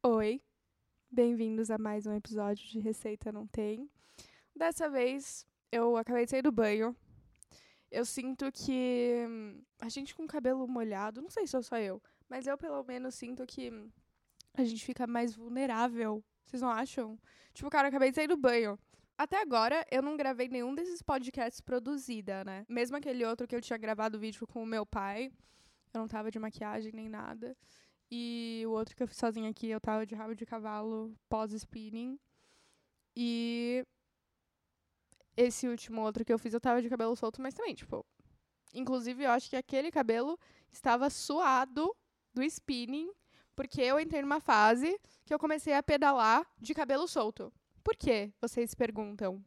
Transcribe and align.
Oi, 0.00 0.40
bem-vindos 1.10 1.72
a 1.72 1.76
mais 1.76 2.06
um 2.06 2.14
episódio 2.14 2.64
de 2.68 2.78
Receita 2.78 3.32
Não 3.32 3.48
Tem. 3.48 3.90
Dessa 4.54 4.88
vez 4.88 5.44
eu 5.72 5.96
acabei 5.96 6.24
de 6.24 6.30
sair 6.30 6.42
do 6.42 6.52
banho. 6.52 6.94
Eu 7.90 8.04
sinto 8.04 8.50
que 8.52 9.26
hum, 9.28 9.60
a 9.80 9.88
gente 9.88 10.14
com 10.14 10.22
o 10.22 10.28
cabelo 10.28 10.68
molhado, 10.68 11.20
não 11.20 11.28
sei 11.28 11.46
se 11.46 11.50
sou 11.50 11.64
só 11.64 11.78
eu, 11.78 12.00
mas 12.28 12.46
eu 12.46 12.56
pelo 12.56 12.80
menos 12.84 13.16
sinto 13.16 13.44
que 13.44 13.72
hum, 13.72 13.90
a 14.54 14.62
gente 14.62 14.84
fica 14.84 15.04
mais 15.04 15.34
vulnerável. 15.34 16.22
Vocês 16.44 16.62
não 16.62 16.70
acham? 16.70 17.18
Tipo, 17.52 17.68
cara, 17.68 17.88
eu 17.88 17.90
acabei 17.90 18.10
de 18.10 18.14
sair 18.14 18.28
do 18.28 18.36
banho. 18.36 18.78
Até 19.18 19.42
agora, 19.42 19.84
eu 19.90 20.00
não 20.00 20.16
gravei 20.16 20.48
nenhum 20.48 20.76
desses 20.76 21.02
podcasts 21.02 21.60
produzida, 21.60 22.44
né? 22.44 22.64
Mesmo 22.68 22.96
aquele 22.96 23.24
outro 23.24 23.48
que 23.48 23.56
eu 23.56 23.60
tinha 23.60 23.76
gravado 23.76 24.16
o 24.16 24.20
vídeo 24.20 24.46
com 24.46 24.62
o 24.62 24.66
meu 24.66 24.86
pai, 24.86 25.32
eu 25.92 25.98
não 25.98 26.06
tava 26.06 26.30
de 26.30 26.38
maquiagem 26.38 26.92
nem 26.92 27.08
nada. 27.08 27.56
E 28.10 28.62
o 28.66 28.70
outro 28.70 28.96
que 28.96 29.02
eu 29.02 29.08
fiz 29.08 29.16
sozinha 29.16 29.50
aqui, 29.50 29.68
eu 29.68 29.80
tava 29.80 30.06
de 30.06 30.14
rabo 30.14 30.34
de 30.34 30.46
cavalo 30.46 31.14
pós-spinning. 31.28 32.18
E 33.14 33.84
esse 35.36 35.68
último 35.68 36.02
outro 36.02 36.24
que 36.24 36.32
eu 36.32 36.38
fiz, 36.38 36.54
eu 36.54 36.60
tava 36.60 36.80
de 36.82 36.88
cabelo 36.88 37.14
solto, 37.14 37.40
mas 37.40 37.54
também, 37.54 37.74
tipo. 37.74 38.04
Inclusive, 38.74 39.24
eu 39.24 39.30
acho 39.30 39.48
que 39.48 39.56
aquele 39.56 39.90
cabelo 39.90 40.38
estava 40.70 41.08
suado 41.08 41.94
do 42.34 42.42
spinning, 42.42 43.10
porque 43.54 43.80
eu 43.80 43.98
entrei 43.98 44.22
numa 44.22 44.40
fase 44.40 44.98
que 45.24 45.32
eu 45.32 45.38
comecei 45.38 45.72
a 45.74 45.82
pedalar 45.82 46.46
de 46.58 46.74
cabelo 46.74 47.06
solto. 47.08 47.52
Por 47.82 47.96
quê? 47.96 48.32
Vocês 48.40 48.74
perguntam. 48.74 49.44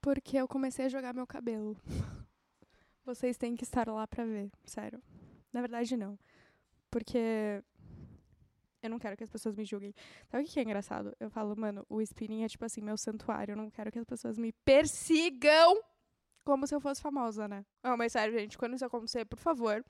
Porque 0.00 0.36
eu 0.36 0.48
comecei 0.48 0.86
a 0.86 0.88
jogar 0.88 1.14
meu 1.14 1.26
cabelo. 1.26 1.76
Vocês 3.04 3.36
têm 3.36 3.54
que 3.54 3.64
estar 3.64 3.88
lá 3.88 4.06
pra 4.06 4.24
ver, 4.24 4.50
sério. 4.64 5.02
Na 5.52 5.60
verdade, 5.60 5.96
não. 5.96 6.18
Porque 6.94 7.60
eu 8.80 8.88
não 8.88 9.00
quero 9.00 9.16
que 9.16 9.24
as 9.24 9.30
pessoas 9.30 9.56
me 9.56 9.64
julguem. 9.64 9.92
Sabe 10.28 10.44
o 10.44 10.46
que 10.46 10.60
é 10.60 10.62
engraçado? 10.62 11.12
Eu 11.18 11.28
falo, 11.28 11.56
mano, 11.56 11.84
o 11.88 12.00
spinning 12.00 12.44
é 12.44 12.48
tipo 12.48 12.64
assim, 12.64 12.80
meu 12.80 12.96
santuário. 12.96 13.50
Eu 13.50 13.56
não 13.56 13.68
quero 13.68 13.90
que 13.90 13.98
as 13.98 14.04
pessoas 14.04 14.38
me 14.38 14.52
persigam 14.64 15.82
como 16.44 16.68
se 16.68 16.72
eu 16.72 16.80
fosse 16.80 17.02
famosa, 17.02 17.48
né? 17.48 17.66
Não, 17.82 17.96
mas 17.96 18.12
sério, 18.12 18.38
gente, 18.38 18.56
quando 18.56 18.74
isso 18.74 18.84
acontecer, 18.84 19.24
por 19.24 19.40
favor, 19.40 19.84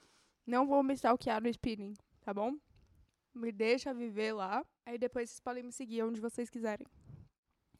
não 0.46 0.66
vou 0.66 0.82
me 0.82 0.94
stalkear 0.94 1.42
no 1.42 1.48
spinning, 1.48 1.92
tá 2.22 2.32
bom? 2.32 2.56
Me 3.34 3.52
deixa 3.52 3.92
viver 3.92 4.32
lá. 4.32 4.64
Aí 4.86 4.96
depois 4.96 5.28
vocês 5.28 5.40
podem 5.40 5.62
me 5.62 5.72
seguir 5.72 6.02
onde 6.04 6.22
vocês 6.22 6.48
quiserem. 6.48 6.86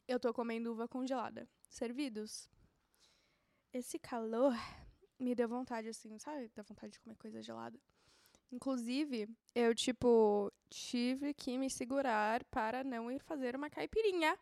Eu 0.07 0.19
tô 0.19 0.31
comendo 0.35 0.71
uva 0.71 0.87
congelada. 0.87 1.49
Servidos. 1.67 2.47
Esse 3.73 3.97
calor 3.97 4.53
me 5.17 5.33
deu 5.33 5.49
vontade, 5.49 5.87
assim, 5.87 6.15
sabe? 6.19 6.51
Dá 6.53 6.61
vontade 6.61 6.93
de 6.93 6.99
comer 6.99 7.15
coisa 7.15 7.41
gelada. 7.41 7.79
Inclusive, 8.51 9.27
eu, 9.53 9.73
tipo, 9.73 10.51
tive 10.69 11.33
que 11.33 11.57
me 11.57 11.69
segurar 11.69 12.43
para 12.45 12.83
não 12.83 13.11
ir 13.11 13.19
fazer 13.19 13.55
uma 13.55 13.69
caipirinha. 13.69 14.37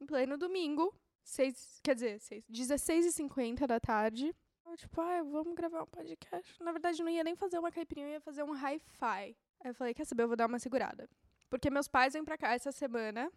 Em 0.00 0.06
pleno 0.06 0.36
domingo. 0.36 0.94
Seis, 1.22 1.80
quer 1.82 1.94
dizer, 1.94 2.20
seis, 2.20 2.44
16h50 2.48 3.66
da 3.66 3.80
tarde. 3.80 4.34
Eu, 4.64 4.76
tipo, 4.76 5.00
ah, 5.00 5.22
vamos 5.22 5.54
gravar 5.54 5.82
um 5.82 5.86
podcast. 5.86 6.62
Na 6.62 6.72
verdade, 6.72 7.02
não 7.02 7.10
ia 7.10 7.24
nem 7.24 7.34
fazer 7.34 7.58
uma 7.58 7.72
caipirinha, 7.72 8.08
eu 8.08 8.12
ia 8.12 8.20
fazer 8.20 8.42
um 8.42 8.52
hi-fi. 8.52 9.36
Aí 9.60 9.70
eu 9.70 9.74
falei, 9.74 9.94
quer 9.94 10.04
saber, 10.04 10.24
eu 10.24 10.28
vou 10.28 10.36
dar 10.36 10.46
uma 10.46 10.58
segurada. 10.58 11.08
Porque 11.48 11.70
meus 11.70 11.88
pais 11.88 12.12
vêm 12.12 12.24
pra 12.24 12.38
cá 12.38 12.52
essa 12.52 12.70
semana. 12.70 13.32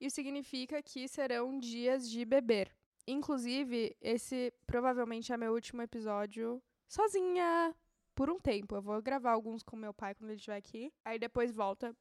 Isso 0.00 0.16
significa 0.16 0.82
que 0.82 1.08
serão 1.08 1.58
dias 1.58 2.08
de 2.10 2.24
beber. 2.24 2.74
Inclusive, 3.06 3.96
esse 4.00 4.52
provavelmente 4.66 5.32
é 5.32 5.36
meu 5.36 5.52
último 5.52 5.82
episódio 5.82 6.62
sozinha 6.88 7.74
por 8.14 8.30
um 8.30 8.38
tempo. 8.38 8.76
Eu 8.76 8.82
vou 8.82 9.00
gravar 9.02 9.32
alguns 9.32 9.62
com 9.62 9.76
meu 9.76 9.92
pai 9.92 10.14
quando 10.14 10.30
ele 10.30 10.36
estiver 10.36 10.56
aqui. 10.56 10.92
Aí 11.04 11.18
depois 11.18 11.50
volta 11.52 11.94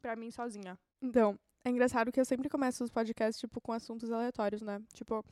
pra 0.00 0.16
mim 0.16 0.30
sozinha. 0.30 0.78
Então, 1.00 1.38
é 1.64 1.70
engraçado 1.70 2.12
que 2.12 2.20
eu 2.20 2.24
sempre 2.24 2.48
começo 2.48 2.84
os 2.84 2.90
podcasts, 2.90 3.40
tipo, 3.40 3.60
com 3.60 3.72
assuntos 3.72 4.10
aleatórios, 4.10 4.62
né? 4.62 4.80
Tipo, 4.92 5.24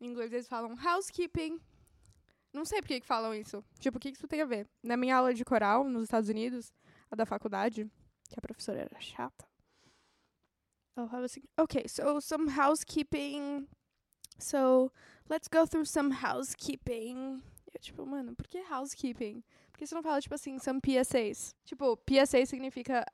em 0.00 0.06
inglês 0.08 0.32
eles 0.32 0.48
falam 0.48 0.76
housekeeping. 0.78 1.60
Não 2.52 2.64
sei 2.64 2.80
por 2.80 2.86
que, 2.86 3.00
que 3.00 3.06
falam 3.06 3.34
isso. 3.34 3.64
Tipo, 3.80 3.98
o 3.98 4.00
que, 4.00 4.12
que 4.12 4.18
isso 4.18 4.28
tem 4.28 4.40
a 4.40 4.46
ver? 4.46 4.68
Na 4.82 4.96
minha 4.96 5.16
aula 5.16 5.34
de 5.34 5.44
coral, 5.44 5.84
nos 5.84 6.04
Estados 6.04 6.28
Unidos, 6.28 6.72
a 7.10 7.16
da 7.16 7.26
faculdade, 7.26 7.90
que 8.28 8.38
a 8.38 8.42
professora 8.42 8.82
era 8.82 9.00
chata. 9.00 9.44
Ela 10.96 11.08
falava 11.08 11.26
assim, 11.26 11.42
ok, 11.58 11.88
so 11.88 12.20
some 12.20 12.48
housekeeping. 12.48 13.66
So, 14.38 14.92
let's 15.28 15.48
go 15.48 15.66
through 15.66 15.86
some 15.86 16.14
housekeeping. 16.22 17.42
Eu, 17.74 17.80
tipo, 17.80 18.06
mano, 18.06 18.34
por 18.34 18.46
que 18.46 18.58
housekeeping? 18.58 19.42
Por 19.72 19.78
que 19.78 19.86
você 19.86 19.94
não 19.94 20.02
fala, 20.02 20.20
tipo 20.20 20.34
assim, 20.34 20.58
some 20.60 20.80
PSAs? 20.80 21.56
Tipo, 21.64 21.96
PSA 21.96 22.46
significa 22.46 23.04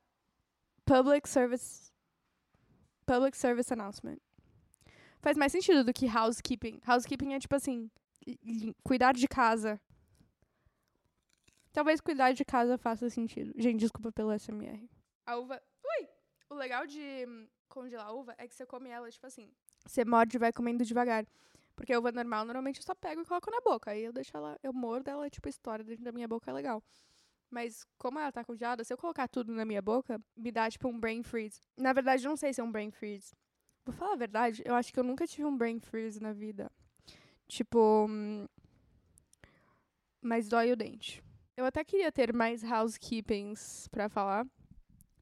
Public 0.85 1.29
Service 1.29 1.91
Public 3.07 3.37
Service 3.37 3.73
Announcement. 3.73 4.19
Faz 5.21 5.37
mais 5.37 5.51
sentido 5.53 5.83
do 5.83 5.93
que 5.93 6.07
housekeeping. 6.07 6.81
Housekeeping 6.87 7.35
é 7.35 7.41
tipo 7.41 7.57
assim, 7.57 7.91
cuidar 8.85 9.13
de 9.15 9.27
casa. 9.27 9.81
Talvez 11.73 12.01
cuidar 12.01 12.33
de 12.33 12.45
casa 12.45 12.79
faça 12.79 13.09
sentido. 13.09 13.53
Gente, 13.57 13.81
desculpa 13.81 14.13
pelo 14.13 14.33
SMR. 14.39 14.89
A 15.27 15.37
uva. 15.37 15.61
Ui! 15.85 16.09
O 16.49 16.55
legal 16.55 16.87
de 16.87 17.27
congelar 17.69 18.07
a 18.07 18.13
uva 18.13 18.35
é 18.39 18.47
que 18.47 18.55
você 18.55 18.67
come 18.67 18.91
ela, 18.91 19.11
tipo 19.11 19.27
assim. 19.27 19.51
Você 19.87 20.05
morde 20.05 20.37
e 20.37 20.41
vai 20.41 20.53
comendo 20.53 20.85
devagar. 20.85 21.25
Porque 21.81 21.97
uva 21.97 22.13
normal, 22.13 22.45
normalmente 22.45 22.79
eu 22.79 22.83
só 22.85 22.95
pego 22.95 23.23
e 23.23 23.25
coloco 23.25 23.51
na 23.51 23.59
boca. 23.63 23.91
Aí 23.91 24.05
eu 24.05 24.13
deixo 24.13 24.37
ela. 24.37 24.59
Eu 24.63 24.71
mordo 24.71 25.09
ela, 25.09 25.31
tipo, 25.31 25.49
história 25.49 25.83
dentro 25.83 26.05
da 26.05 26.13
minha 26.13 26.29
boca 26.29 26.51
é 26.51 26.53
legal. 26.53 26.83
Mas 27.49 27.87
como 27.97 28.19
ela 28.19 28.31
tá 28.31 28.45
congelada, 28.45 28.85
se 28.85 28.93
eu 28.93 28.99
colocar 28.99 29.27
tudo 29.27 29.51
na 29.51 29.65
minha 29.65 29.81
boca, 29.81 30.21
me 30.37 30.53
dá, 30.53 30.71
tipo, 30.71 30.87
um 30.89 31.01
brain 31.01 31.23
freeze. 31.23 31.59
Na 31.79 31.95
verdade, 31.95 32.23
não 32.27 32.37
sei 32.37 32.53
se 32.53 32.61
é 32.61 32.65
um 32.65 32.71
brain 32.71 32.91
freeze. 32.91 33.35
Vou 33.83 33.95
falar 33.95 34.13
a 34.13 34.17
verdade, 34.17 34.63
eu 34.67 34.75
acho 34.75 34.93
que 34.93 35.01
eu 35.01 35.03
nunca 35.03 35.27
tive 35.27 35.47
um 35.47 35.57
brain 35.57 35.81
freeze 35.81 36.21
na 36.21 36.35
vida. 36.35 36.71
Tipo. 37.49 38.07
Hum, 38.07 38.47
mas 40.21 40.47
dói 40.47 40.71
o 40.71 40.77
dente. 40.77 41.25
Eu 41.57 41.65
até 41.65 41.83
queria 41.83 42.13
ter 42.13 42.31
mais 42.31 42.63
housekeepings 42.63 43.89
para 43.89 44.11
falar, 44.11 44.47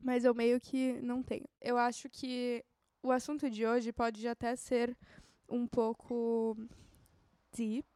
mas 0.01 0.25
eu 0.25 0.35
meio 0.35 0.61
que 0.61 1.01
não 1.03 1.23
tenho. 1.23 1.49
Eu 1.61 1.79
acho 1.79 2.11
que 2.11 2.65
o 3.01 3.13
assunto 3.13 3.49
de 3.49 3.65
hoje 3.65 3.93
pode 3.93 4.27
até 4.27 4.57
ser 4.57 4.97
um 5.49 5.67
pouco 5.67 6.57
deep, 7.53 7.89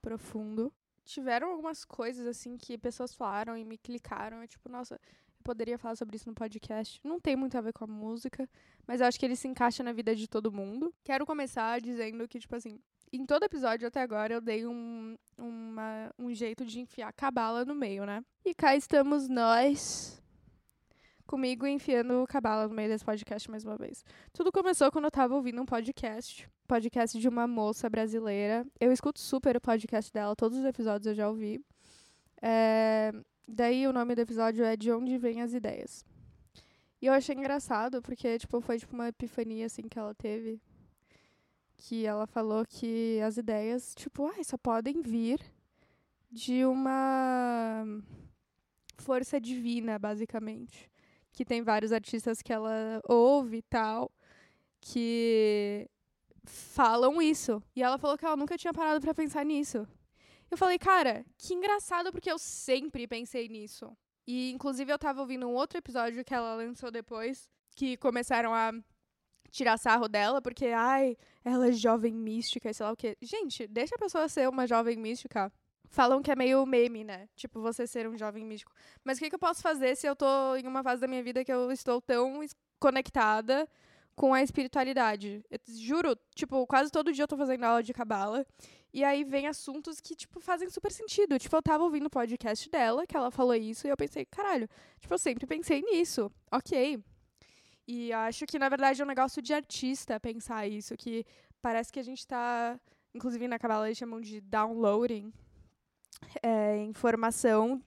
profundo. 0.00 0.72
Tiveram 1.04 1.50
algumas 1.50 1.84
coisas 1.84 2.26
assim 2.26 2.56
que 2.56 2.76
pessoas 2.76 3.14
falaram 3.14 3.56
e 3.56 3.64
me 3.64 3.78
clicaram, 3.78 4.42
eu, 4.42 4.48
tipo, 4.48 4.68
nossa, 4.68 4.94
eu 4.94 5.42
poderia 5.42 5.78
falar 5.78 5.96
sobre 5.96 6.16
isso 6.16 6.28
no 6.28 6.34
podcast. 6.34 7.00
Não 7.02 7.18
tem 7.18 7.36
muito 7.36 7.56
a 7.56 7.60
ver 7.60 7.72
com 7.72 7.84
a 7.84 7.86
música, 7.86 8.48
mas 8.86 9.00
eu 9.00 9.06
acho 9.06 9.18
que 9.18 9.24
ele 9.24 9.36
se 9.36 9.48
encaixa 9.48 9.82
na 9.82 9.92
vida 9.92 10.14
de 10.14 10.28
todo 10.28 10.52
mundo. 10.52 10.92
Quero 11.02 11.24
começar 11.24 11.80
dizendo 11.80 12.28
que, 12.28 12.38
tipo 12.38 12.54
assim, 12.54 12.78
em 13.12 13.24
todo 13.24 13.44
episódio 13.44 13.88
até 13.88 14.02
agora 14.02 14.34
eu 14.34 14.40
dei 14.40 14.66
um, 14.66 15.16
uma, 15.36 16.12
um 16.18 16.32
jeito 16.34 16.64
de 16.64 16.80
enfiar 16.80 17.12
cabala 17.12 17.64
no 17.64 17.74
meio, 17.74 18.04
né? 18.04 18.22
E 18.44 18.54
cá 18.54 18.76
estamos 18.76 19.28
nós, 19.28 20.22
comigo 21.28 21.66
enfiando 21.66 22.26
cabala 22.26 22.66
no 22.66 22.74
meio 22.74 22.88
desse 22.88 23.04
podcast 23.04 23.50
mais 23.50 23.62
uma 23.62 23.76
vez. 23.76 24.02
Tudo 24.32 24.50
começou 24.50 24.90
quando 24.90 25.04
eu 25.04 25.10
tava 25.10 25.34
ouvindo 25.34 25.60
um 25.60 25.66
podcast, 25.66 26.48
podcast 26.66 27.20
de 27.20 27.28
uma 27.28 27.46
moça 27.46 27.88
brasileira. 27.90 28.66
Eu 28.80 28.90
escuto 28.90 29.20
super 29.20 29.54
o 29.58 29.60
podcast 29.60 30.10
dela, 30.10 30.34
todos 30.34 30.58
os 30.58 30.64
episódios 30.64 31.06
eu 31.06 31.14
já 31.14 31.28
ouvi. 31.28 31.60
É, 32.40 33.12
daí 33.46 33.86
o 33.86 33.92
nome 33.92 34.14
do 34.14 34.22
episódio 34.22 34.64
é 34.64 34.74
De 34.74 34.90
Onde 34.90 35.18
Vêm 35.18 35.42
as 35.42 35.52
Ideias. 35.52 36.02
E 37.00 37.06
eu 37.06 37.12
achei 37.12 37.34
engraçado, 37.36 38.00
porque, 38.00 38.38
tipo, 38.38 38.60
foi 38.62 38.78
tipo 38.78 38.94
uma 38.94 39.08
epifania, 39.08 39.66
assim, 39.66 39.82
que 39.82 39.98
ela 39.98 40.14
teve 40.14 40.58
que 41.76 42.04
ela 42.04 42.26
falou 42.26 42.66
que 42.66 43.20
as 43.24 43.36
ideias, 43.36 43.94
tipo, 43.94 44.26
ai, 44.26 44.42
só 44.42 44.58
podem 44.58 45.00
vir 45.00 45.40
de 46.28 46.64
uma 46.64 47.84
força 48.96 49.40
divina, 49.40 49.96
basicamente. 49.96 50.90
Que 51.38 51.44
tem 51.44 51.62
vários 51.62 51.92
artistas 51.92 52.42
que 52.42 52.52
ela 52.52 53.00
ouve 53.04 53.58
e 53.58 53.62
tal, 53.62 54.10
que 54.80 55.88
falam 56.42 57.22
isso. 57.22 57.62
E 57.76 57.80
ela 57.80 57.96
falou 57.96 58.18
que 58.18 58.24
ela 58.26 58.36
nunca 58.36 58.58
tinha 58.58 58.74
parado 58.74 59.00
para 59.00 59.14
pensar 59.14 59.44
nisso. 59.44 59.86
Eu 60.50 60.58
falei, 60.58 60.80
cara, 60.80 61.24
que 61.38 61.54
engraçado, 61.54 62.10
porque 62.10 62.28
eu 62.28 62.40
sempre 62.40 63.06
pensei 63.06 63.48
nisso. 63.48 63.96
E, 64.26 64.50
inclusive, 64.50 64.92
eu 64.92 64.98
tava 64.98 65.20
ouvindo 65.20 65.46
um 65.46 65.54
outro 65.54 65.78
episódio 65.78 66.24
que 66.24 66.34
ela 66.34 66.56
lançou 66.56 66.90
depois, 66.90 67.48
que 67.76 67.96
começaram 67.98 68.52
a 68.52 68.72
tirar 69.48 69.78
sarro 69.78 70.08
dela, 70.08 70.42
porque, 70.42 70.66
ai, 70.66 71.16
ela 71.44 71.68
é 71.68 71.72
jovem 71.72 72.14
mística 72.14 72.72
sei 72.72 72.84
lá 72.84 72.90
o 72.90 72.96
quê. 72.96 73.16
Gente, 73.22 73.64
deixa 73.68 73.94
a 73.94 73.98
pessoa 73.98 74.28
ser 74.28 74.48
uma 74.48 74.66
jovem 74.66 74.96
mística. 74.96 75.52
Falam 75.88 76.22
que 76.22 76.30
é 76.30 76.36
meio 76.36 76.64
meme, 76.66 77.02
né? 77.02 77.28
Tipo, 77.34 77.60
você 77.60 77.86
ser 77.86 78.06
um 78.06 78.16
jovem 78.16 78.44
místico. 78.44 78.72
Mas 79.02 79.16
o 79.16 79.20
que, 79.20 79.30
que 79.30 79.34
eu 79.34 79.38
posso 79.38 79.62
fazer 79.62 79.96
se 79.96 80.06
eu 80.06 80.14
tô 80.14 80.54
em 80.56 80.66
uma 80.66 80.82
fase 80.82 81.00
da 81.00 81.08
minha 81.08 81.22
vida 81.22 81.44
que 81.44 81.52
eu 81.52 81.72
estou 81.72 82.00
tão 82.00 82.40
conectada 82.78 83.66
com 84.14 84.34
a 84.34 84.42
espiritualidade? 84.42 85.42
Eu 85.50 85.58
juro, 85.66 86.16
tipo, 86.34 86.66
quase 86.66 86.90
todo 86.90 87.12
dia 87.12 87.24
eu 87.24 87.28
tô 87.28 87.36
fazendo 87.38 87.64
aula 87.64 87.82
de 87.82 87.94
cabala. 87.94 88.46
E 88.92 89.02
aí 89.02 89.24
vem 89.24 89.46
assuntos 89.46 89.98
que, 90.00 90.14
tipo, 90.14 90.40
fazem 90.40 90.68
super 90.68 90.92
sentido. 90.92 91.38
Tipo, 91.38 91.56
eu 91.56 91.62
tava 91.62 91.84
ouvindo 91.84 92.06
o 92.06 92.10
podcast 92.10 92.68
dela, 92.68 93.06
que 93.06 93.16
ela 93.16 93.30
falou 93.30 93.54
isso, 93.54 93.86
e 93.86 93.90
eu 93.90 93.96
pensei, 93.96 94.26
caralho, 94.26 94.68
tipo, 95.00 95.12
eu 95.12 95.18
sempre 95.18 95.46
pensei 95.46 95.80
nisso. 95.80 96.30
Ok. 96.52 97.02
E 97.86 98.12
acho 98.12 98.46
que, 98.46 98.58
na 98.58 98.68
verdade, 98.68 99.00
é 99.00 99.04
um 99.04 99.08
negócio 99.08 99.40
de 99.40 99.54
artista 99.54 100.20
pensar 100.20 100.66
isso, 100.68 100.94
que 100.96 101.24
parece 101.62 101.90
que 101.90 101.98
a 101.98 102.02
gente 102.02 102.26
tá. 102.26 102.78
Inclusive, 103.14 103.48
na 103.48 103.58
Cabala 103.58 103.88
eles 103.88 103.96
chamam 103.96 104.20
de 104.20 104.40
downloading 104.42 105.32
é, 106.42 106.78
informação 106.78 107.82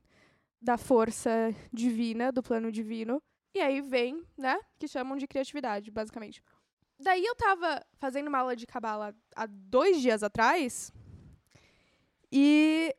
da 0.62 0.78
força 0.78 1.54
divina, 1.72 2.32
do 2.32 2.44
plano 2.44 2.72
divino. 2.72 3.22
E 3.54 3.60
aí 3.60 3.82
vem, 3.82 4.24
né, 4.38 4.60
que 4.80 4.88
chamam 4.88 5.18
de 5.18 5.28
criatividade, 5.28 5.92
basicamente. 5.92 6.42
Daí 7.00 7.26
eu 7.26 7.36
tava 7.36 7.84
fazendo 7.98 8.28
uma 8.28 8.40
aula 8.40 8.56
de 8.56 8.68
cabala 8.68 9.16
há 9.36 9.46
dois 9.48 10.00
dias 10.00 10.22
atrás 10.22 10.92
e 12.32 12.96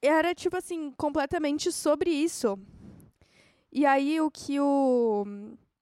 era, 0.00 0.34
tipo 0.34 0.56
assim, 0.56 0.92
completamente 0.92 1.70
sobre 1.72 2.10
isso. 2.10 2.58
E 3.70 3.84
aí 3.84 4.20
o 4.20 4.30
que 4.30 4.58
o 4.60 5.24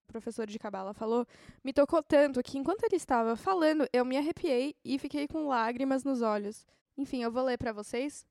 professor 0.07 0.47
de 0.47 0.59
cabala 0.59 0.93
falou 0.93 1.27
me 1.63 1.73
tocou 1.73 2.03
tanto 2.03 2.43
que 2.43 2.59
enquanto 2.59 2.85
ele 2.85 2.97
estava 2.97 3.37
falando, 3.37 3.87
eu 3.93 4.05
me 4.05 4.17
arrepiei 4.17 4.75
e 4.85 4.99
fiquei 4.99 5.29
com 5.29 5.47
lágrimas 5.47 6.05
nos 6.05 6.23
olhos. 6.23 6.67
Enfim, 6.97 7.23
eu 7.23 7.31
vou 7.31 7.45
ler 7.45 7.59
para 7.59 7.73
vocês. 7.73 8.27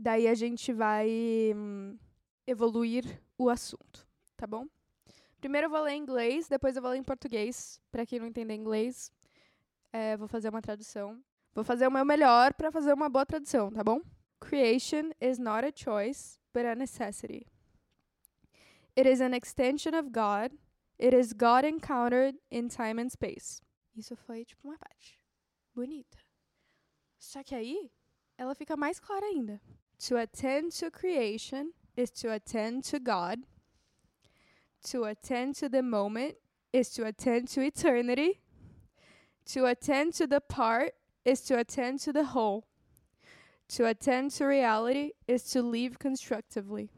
Daí 0.00 0.28
a 0.28 0.34
gente 0.34 0.72
vai 0.72 1.10
hum, 1.56 1.98
evoluir 2.46 3.20
o 3.36 3.50
assunto, 3.50 4.06
tá 4.36 4.46
bom? 4.46 4.64
Primeiro 5.40 5.66
eu 5.66 5.70
vou 5.70 5.82
ler 5.82 5.94
em 5.94 6.00
inglês, 6.00 6.46
depois 6.46 6.76
eu 6.76 6.82
vou 6.82 6.92
ler 6.92 6.98
em 6.98 7.02
português. 7.02 7.80
Para 7.90 8.06
quem 8.06 8.20
não 8.20 8.28
entender 8.28 8.54
inglês, 8.54 9.10
é, 9.92 10.16
vou 10.16 10.28
fazer 10.28 10.50
uma 10.50 10.62
tradução. 10.62 11.20
Vou 11.52 11.64
fazer 11.64 11.88
o 11.88 11.90
meu 11.90 12.04
melhor 12.04 12.54
para 12.54 12.70
fazer 12.70 12.92
uma 12.92 13.08
boa 13.08 13.26
tradução, 13.26 13.72
tá 13.72 13.82
bom? 13.82 14.00
Creation 14.38 15.10
is 15.20 15.36
not 15.36 15.66
a 15.66 15.72
choice, 15.74 16.38
but 16.54 16.64
a 16.64 16.76
necessity. 16.76 17.44
It 18.96 19.08
is 19.08 19.20
an 19.20 19.34
extension 19.34 19.98
of 19.98 20.10
God. 20.10 20.56
It 21.00 21.12
is 21.12 21.32
God 21.32 21.64
encountered 21.64 22.38
in 22.52 22.68
time 22.68 23.02
and 23.02 23.10
space. 23.10 23.60
Isso 23.96 24.14
foi 24.14 24.44
tipo 24.44 24.68
uma 24.68 24.78
parte 24.78 25.18
bonita. 25.74 26.18
Só 27.18 27.42
que 27.42 27.56
aí 27.56 27.90
ela 28.36 28.54
fica 28.54 28.76
mais 28.76 29.00
clara 29.00 29.26
ainda. 29.26 29.60
To 30.06 30.16
attend 30.16 30.72
to 30.78 30.90
creation 30.90 31.72
is 31.96 32.10
to 32.10 32.32
attend 32.32 32.84
to 32.84 33.00
God. 33.00 33.40
To 34.90 35.04
attend 35.04 35.56
to 35.56 35.68
the 35.68 35.82
moment 35.82 36.36
is 36.72 36.90
to 36.90 37.06
attend 37.06 37.48
to 37.48 37.62
eternity. 37.62 38.40
To 39.46 39.66
attend 39.66 40.14
to 40.14 40.26
the 40.26 40.40
part 40.40 40.94
is 41.24 41.40
to 41.42 41.58
attend 41.58 42.00
to 42.00 42.12
the 42.12 42.24
whole. 42.24 42.64
To 43.76 43.86
attend 43.86 44.30
to 44.32 44.46
reality 44.46 45.12
is 45.26 45.42
to 45.50 45.62
live 45.62 45.98
constructively. 45.98 46.90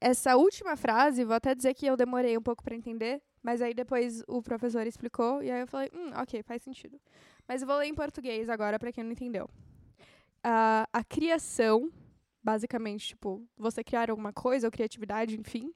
Essa 0.00 0.36
última 0.36 0.76
frase, 0.76 1.24
vou 1.24 1.34
até 1.34 1.54
dizer 1.54 1.72
que 1.72 1.86
eu 1.86 1.96
demorei 1.96 2.36
um 2.36 2.42
pouco 2.42 2.62
para 2.62 2.74
entender, 2.74 3.22
mas 3.42 3.62
aí 3.62 3.72
depois 3.72 4.22
o 4.28 4.42
professor 4.42 4.86
explicou 4.86 5.42
e 5.42 5.50
aí 5.50 5.60
eu 5.62 5.66
falei, 5.66 5.90
hum, 5.94 6.10
ok, 6.14 6.42
faz 6.42 6.62
sentido. 6.62 7.00
Mas 7.48 7.62
eu 7.62 7.66
vou 7.66 7.78
ler 7.78 7.86
em 7.86 7.94
português 7.94 8.50
agora 8.50 8.78
para 8.78 8.92
quem 8.92 9.02
não 9.02 9.12
entendeu. 9.12 9.46
Uh, 10.44 10.84
a 10.92 11.02
criação, 11.02 11.90
basicamente, 12.44 13.08
tipo, 13.08 13.42
você 13.56 13.82
criar 13.82 14.10
alguma 14.10 14.32
coisa 14.32 14.66
ou 14.66 14.70
criatividade, 14.70 15.40
enfim, 15.40 15.72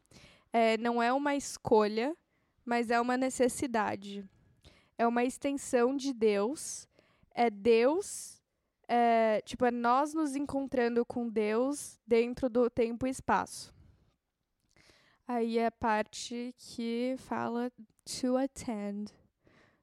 é, 0.53 0.77
não 0.77 1.03
é 1.03 1.13
uma 1.13 1.35
escolha, 1.35 2.15
mas 2.65 2.91
é 2.91 3.01
uma 3.01 3.17
necessidade. 3.17 4.29
É 4.99 5.07
uma 5.07 5.25
extensão 5.25 5.97
de 5.97 6.13
Deus. 6.13 6.87
É 7.35 7.49
Deus, 7.49 8.43
é, 8.87 9.41
tipo, 9.43 9.65
é 9.65 9.71
nós 9.71 10.13
nos 10.13 10.37
encontrando 10.37 11.05
com 11.07 11.29
Deus 11.29 11.99
dentro 12.07 12.51
do 12.51 12.69
tempo 12.69 13.07
e 13.07 13.11
espaço. 13.11 13.73
Aí 15.27 15.59
é 15.59 15.67
a 15.67 15.73
parte 15.73 16.55
que 16.57 17.15
fala 17.19 17.71
to 18.05 18.37
attend. 18.37 19.13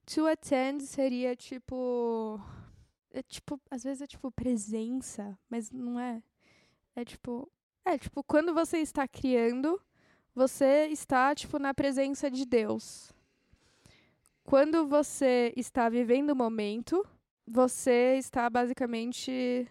To 0.05 0.27
attend 0.27 0.83
seria 0.83 1.35
tipo. 1.35 2.39
É 3.11 3.21
tipo, 3.23 3.59
às 3.71 3.83
vezes 3.83 4.01
é 4.01 4.07
tipo 4.07 4.29
presença, 4.31 5.38
mas 5.49 5.71
não 5.71 5.99
é. 5.99 6.21
É 6.95 7.03
tipo. 7.03 7.51
É 7.83 7.97
tipo, 7.97 8.24
quando 8.24 8.53
você 8.53 8.80
está 8.80 9.07
criando, 9.07 9.80
você 10.33 10.88
está, 10.88 11.36
tipo, 11.36 11.59
na 11.59 11.71
presença 11.74 12.31
de 12.31 12.45
Deus. 12.45 13.13
Quando 14.44 14.88
você 14.88 15.53
está 15.56 15.88
vivendo 15.88 16.31
o 16.31 16.36
momento, 16.36 17.06
você 17.45 18.15
está 18.18 18.50
basicamente 18.50 19.68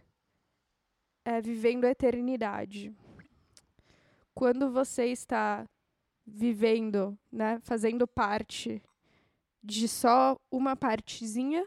é, 1.25 1.41
vivendo 1.41 1.85
a 1.85 1.91
eternidade. 1.91 2.95
Quando 4.33 4.71
você 4.71 5.07
está 5.07 5.65
vivendo, 6.27 7.19
né, 7.31 7.59
fazendo 7.63 8.07
parte 8.07 8.83
de 9.63 9.89
só 9.89 10.37
uma 10.51 10.77
partezinha, 10.77 11.67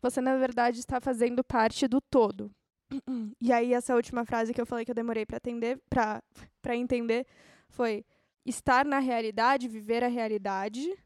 você 0.00 0.20
na 0.20 0.36
verdade 0.36 0.80
está 0.80 1.00
fazendo 1.00 1.42
parte 1.44 1.86
do 1.86 2.00
todo. 2.00 2.50
E 3.40 3.52
aí 3.52 3.72
essa 3.72 3.94
última 3.94 4.24
frase 4.24 4.54
que 4.54 4.60
eu 4.60 4.66
falei 4.66 4.84
que 4.84 4.90
eu 4.90 4.94
demorei 4.94 5.26
para 5.26 5.36
entender, 5.36 5.80
para 5.88 6.22
para 6.62 6.76
entender 6.76 7.26
foi 7.68 8.04
estar 8.44 8.84
na 8.84 8.98
realidade, 8.98 9.68
viver 9.68 10.04
a 10.04 10.08
realidade, 10.08 10.96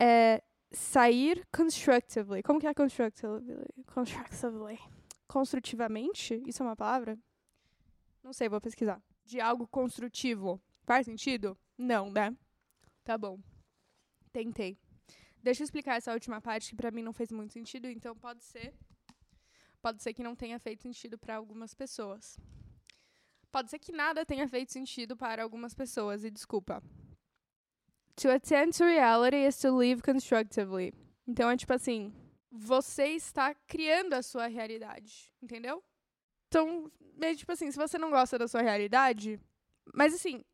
é 0.00 0.42
sair 0.70 1.46
constructively. 1.54 2.42
Como 2.42 2.60
que 2.60 2.66
é 2.66 2.74
constructively? 2.74 3.66
Constructively. 3.86 4.78
Construtivamente? 5.26 6.42
Isso 6.46 6.62
é 6.62 6.66
uma 6.66 6.76
palavra? 6.76 7.18
Não 8.22 8.32
sei, 8.32 8.48
vou 8.48 8.60
pesquisar. 8.60 9.02
De 9.24 9.40
algo 9.40 9.66
construtivo. 9.66 10.60
Faz 10.84 11.06
sentido? 11.06 11.58
Não, 11.76 12.10
né? 12.10 12.36
Tá 13.04 13.18
bom. 13.18 13.40
Tentei. 14.32 14.78
Deixa 15.42 15.62
eu 15.62 15.64
explicar 15.64 15.96
essa 15.96 16.12
última 16.12 16.40
parte 16.40 16.70
que 16.70 16.76
para 16.76 16.90
mim 16.90 17.02
não 17.02 17.12
fez 17.12 17.30
muito 17.30 17.52
sentido, 17.52 17.88
então 17.88 18.16
pode 18.16 18.42
ser 18.42 18.74
pode 19.86 20.02
ser 20.02 20.12
que 20.12 20.24
não 20.24 20.34
tenha 20.34 20.58
feito 20.58 20.82
sentido 20.82 21.16
para 21.16 21.36
algumas 21.36 21.72
pessoas. 21.72 22.36
Pode 23.52 23.70
ser 23.70 23.78
que 23.78 23.92
nada 23.92 24.26
tenha 24.26 24.48
feito 24.48 24.72
sentido 24.72 25.16
para 25.16 25.44
algumas 25.44 25.74
pessoas, 25.74 26.24
e 26.24 26.30
desculpa. 26.30 26.82
To 28.16 28.28
attend 28.28 28.76
to 28.76 28.82
reality 28.84 29.46
is 29.46 29.56
to 29.60 29.70
live 29.70 30.02
constructively. 30.02 30.92
Então 31.24 31.48
é 31.48 31.56
tipo 31.56 31.72
assim, 31.72 32.12
você 32.50 33.10
está 33.10 33.54
criando 33.54 34.14
a 34.14 34.22
sua 34.22 34.48
realidade, 34.48 35.32
entendeu? 35.40 35.80
Então, 36.48 36.90
é 37.20 37.36
tipo 37.36 37.52
assim, 37.52 37.70
se 37.70 37.76
você 37.76 37.96
não 37.96 38.10
gosta 38.10 38.36
da 38.36 38.48
sua 38.48 38.62
realidade, 38.62 39.38
mas 39.94 40.12
assim, 40.12 40.44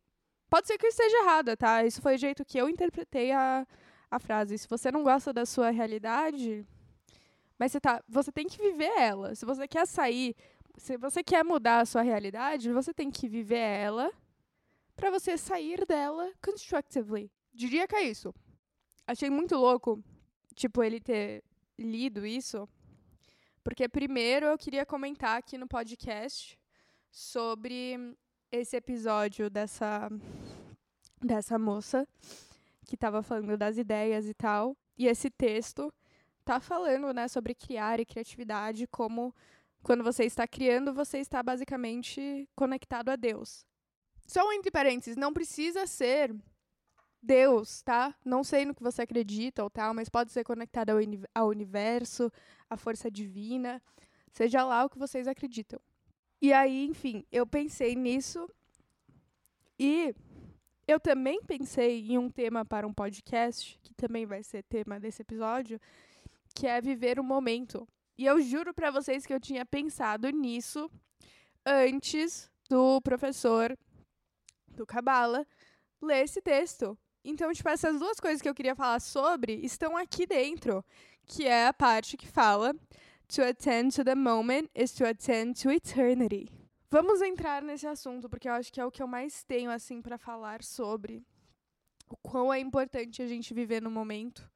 pode 0.50 0.66
ser 0.66 0.76
que 0.76 0.84
eu 0.84 0.90
esteja 0.90 1.16
errada, 1.22 1.56
tá? 1.56 1.86
Isso 1.86 2.02
foi 2.02 2.16
o 2.16 2.18
jeito 2.18 2.44
que 2.44 2.58
eu 2.58 2.68
interpretei 2.68 3.32
a, 3.32 3.66
a 4.10 4.18
frase. 4.18 4.58
Se 4.58 4.68
você 4.68 4.92
não 4.92 5.02
gosta 5.02 5.32
da 5.32 5.46
sua 5.46 5.70
realidade, 5.70 6.66
mas 7.62 7.70
você, 7.70 7.80
tá, 7.80 8.02
você 8.08 8.32
tem 8.32 8.48
que 8.48 8.60
viver 8.60 8.90
ela. 8.98 9.36
Se 9.36 9.46
você 9.46 9.68
quer 9.68 9.86
sair 9.86 10.34
se 10.76 10.96
você 10.96 11.22
quer 11.22 11.44
mudar 11.44 11.80
a 11.80 11.84
sua 11.84 12.02
realidade, 12.02 12.72
você 12.72 12.92
tem 12.92 13.10
que 13.10 13.28
viver 13.28 13.58
ela 13.58 14.10
para 14.96 15.10
você 15.10 15.36
sair 15.36 15.86
dela 15.86 16.32
constructively. 16.42 17.30
Diria 17.52 17.86
que 17.86 17.94
é 17.94 18.02
isso. 18.02 18.34
Achei 19.06 19.28
muito 19.28 19.56
louco, 19.56 20.02
tipo, 20.54 20.82
ele 20.82 21.00
ter 21.00 21.44
lido 21.78 22.24
isso, 22.26 22.68
porque 23.62 23.88
primeiro 23.88 24.46
eu 24.46 24.58
queria 24.58 24.86
comentar 24.86 25.38
aqui 25.38 25.58
no 25.58 25.68
podcast 25.68 26.58
sobre 27.10 28.16
esse 28.50 28.76
episódio 28.76 29.48
dessa 29.50 30.10
dessa 31.20 31.56
moça 31.56 32.08
que 32.86 32.96
estava 32.96 33.22
falando 33.22 33.56
das 33.56 33.78
ideias 33.78 34.26
e 34.26 34.34
tal. 34.34 34.76
E 34.98 35.06
esse 35.06 35.30
texto 35.30 35.92
tá 36.42 36.60
falando, 36.60 37.12
né, 37.12 37.28
sobre 37.28 37.54
criar 37.54 38.00
e 38.00 38.04
criatividade 38.04 38.86
como 38.86 39.34
quando 39.82 40.04
você 40.04 40.24
está 40.24 40.46
criando, 40.46 40.94
você 40.94 41.18
está 41.18 41.42
basicamente 41.42 42.48
conectado 42.54 43.08
a 43.08 43.16
Deus. 43.16 43.66
Só 44.26 44.52
entre 44.52 44.70
parênteses, 44.70 45.16
não 45.16 45.32
precisa 45.32 45.86
ser 45.86 46.34
Deus, 47.20 47.82
tá? 47.82 48.14
Não 48.24 48.42
sei 48.42 48.64
no 48.64 48.74
que 48.74 48.82
você 48.82 49.02
acredita 49.02 49.62
ou 49.62 49.70
tal, 49.70 49.92
mas 49.94 50.08
pode 50.08 50.32
ser 50.32 50.44
conectado 50.44 50.90
ao, 50.90 50.98
uni 50.98 51.22
ao 51.34 51.48
universo, 51.48 52.30
à 52.70 52.76
força 52.76 53.10
divina, 53.10 53.82
seja 54.32 54.64
lá 54.64 54.84
o 54.84 54.90
que 54.90 54.98
vocês 54.98 55.26
acreditam. 55.26 55.80
E 56.40 56.52
aí, 56.52 56.86
enfim, 56.86 57.24
eu 57.30 57.46
pensei 57.46 57.94
nisso 57.94 58.48
e 59.78 60.14
eu 60.86 60.98
também 60.98 61.40
pensei 61.42 62.10
em 62.10 62.18
um 62.18 62.28
tema 62.28 62.64
para 62.64 62.86
um 62.86 62.92
podcast, 62.92 63.78
que 63.82 63.94
também 63.94 64.26
vai 64.26 64.42
ser 64.42 64.62
tema 64.64 64.98
desse 64.98 65.22
episódio, 65.22 65.80
que 66.52 66.66
é 66.66 66.80
viver 66.80 67.18
o 67.18 67.24
momento. 67.24 67.88
E 68.16 68.26
eu 68.26 68.40
juro 68.40 68.74
para 68.74 68.90
vocês 68.90 69.24
que 69.24 69.32
eu 69.32 69.40
tinha 69.40 69.64
pensado 69.64 70.28
nisso 70.30 70.90
antes 71.64 72.50
do 72.68 73.00
professor 73.00 73.76
do 74.68 74.86
Cabala 74.86 75.46
ler 76.00 76.24
esse 76.24 76.40
texto. 76.40 76.98
Então, 77.24 77.52
tipo, 77.52 77.68
essas 77.68 77.98
duas 77.98 78.18
coisas 78.18 78.42
que 78.42 78.48
eu 78.48 78.54
queria 78.54 78.74
falar 78.74 79.00
sobre 79.00 79.54
estão 79.62 79.96
aqui 79.96 80.26
dentro, 80.26 80.84
que 81.24 81.46
é 81.46 81.66
a 81.66 81.72
parte 81.72 82.16
que 82.16 82.26
fala 82.26 82.74
To 83.28 83.42
attend 83.42 83.94
to 83.94 84.04
the 84.04 84.14
moment 84.14 84.68
is 84.74 84.92
to 84.92 85.06
attend 85.06 85.54
to 85.62 85.70
eternity. 85.70 86.50
Vamos 86.90 87.22
entrar 87.22 87.62
nesse 87.62 87.86
assunto, 87.86 88.28
porque 88.28 88.46
eu 88.46 88.52
acho 88.52 88.70
que 88.70 88.78
é 88.78 88.84
o 88.84 88.90
que 88.90 89.02
eu 89.02 89.06
mais 89.06 89.42
tenho, 89.42 89.70
assim, 89.70 90.02
para 90.02 90.18
falar 90.18 90.62
sobre 90.62 91.24
o 92.10 92.16
quão 92.18 92.52
é 92.52 92.60
importante 92.60 93.22
a 93.22 93.26
gente 93.26 93.54
viver 93.54 93.80
no 93.80 93.90
momento. 93.90 94.46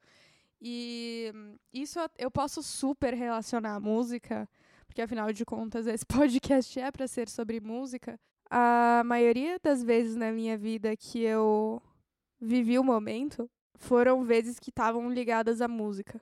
E 0.60 1.32
isso 1.72 1.98
eu 2.18 2.30
posso 2.30 2.62
super 2.62 3.14
relacionar 3.14 3.74
a 3.74 3.80
música, 3.80 4.48
porque 4.86 5.02
afinal 5.02 5.32
de 5.32 5.44
contas 5.44 5.86
esse 5.86 6.04
podcast 6.06 6.78
é 6.80 6.90
para 6.90 7.06
ser 7.06 7.28
sobre 7.28 7.60
música. 7.60 8.18
A 8.50 9.02
maioria 9.04 9.58
das 9.62 9.82
vezes 9.82 10.16
na 10.16 10.30
minha 10.32 10.56
vida 10.56 10.96
que 10.96 11.20
eu 11.20 11.82
vivi 12.40 12.78
o 12.78 12.84
momento 12.84 13.50
foram 13.74 14.22
vezes 14.24 14.58
que 14.58 14.70
estavam 14.70 15.10
ligadas 15.10 15.60
à 15.60 15.68
música. 15.68 16.20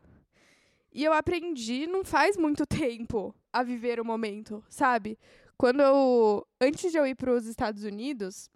E 0.93 1.03
eu 1.03 1.13
aprendi 1.13 1.87
não 1.87 2.05
faz 2.05 2.37
muito 2.37 2.65
tempo 2.67 3.35
a 3.53 3.63
viver 3.63 4.01
o 4.01 4.05
momento, 4.05 4.65
sabe? 4.69 5.19
Quando 5.57 5.81
eu. 5.81 6.47
Antes 6.61 6.91
de 6.91 6.99
eu 6.99 7.07
ir 7.07 7.15
para 7.15 7.33
os 7.33 7.47
Estados 7.47 7.85
Unidos, 7.85 8.51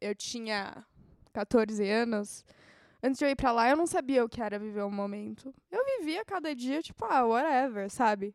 eu 0.00 0.14
tinha 0.14 0.84
14 1.32 1.88
anos. 1.88 2.44
Antes 3.02 3.18
de 3.18 3.24
eu 3.24 3.30
ir 3.30 3.36
para 3.36 3.52
lá, 3.52 3.70
eu 3.70 3.76
não 3.76 3.86
sabia 3.86 4.24
o 4.24 4.28
que 4.28 4.42
era 4.42 4.58
viver 4.58 4.82
o 4.82 4.90
momento. 4.90 5.54
Eu 5.70 5.84
vivia 5.98 6.24
cada 6.24 6.54
dia, 6.54 6.82
tipo, 6.82 7.04
ah, 7.04 7.24
whatever, 7.24 7.88
sabe? 7.90 8.34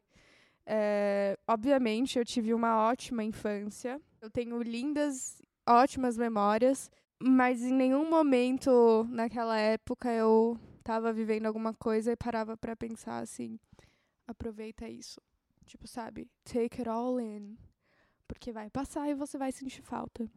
É, 0.66 1.38
obviamente, 1.48 2.18
eu 2.18 2.24
tive 2.24 2.54
uma 2.54 2.88
ótima 2.88 3.24
infância. 3.24 4.02
Eu 4.22 4.30
tenho 4.30 4.62
lindas, 4.62 5.42
ótimas 5.68 6.18
memórias. 6.18 6.90
Mas 7.22 7.62
em 7.62 7.74
nenhum 7.74 8.10
momento 8.10 9.06
naquela 9.10 9.58
época 9.58 10.12
eu 10.12 10.58
estava 10.80 11.14
vivendo 11.14 11.46
alguma 11.46 11.74
coisa 11.74 12.12
e 12.12 12.16
parava 12.18 12.58
para 12.58 12.76
pensar 12.76 13.20
assim: 13.20 13.58
aproveita 14.28 14.88
isso. 14.90 15.22
Tipo, 15.66 15.88
sabe? 15.88 16.28
Take 16.44 16.82
it 16.82 16.90
all 16.90 17.20
in 17.20 17.58
porque 18.28 18.52
vai 18.52 18.70
passar 18.70 19.08
e 19.10 19.14
você 19.14 19.38
vai 19.38 19.52
sentir 19.52 19.82
falta. 19.82 20.30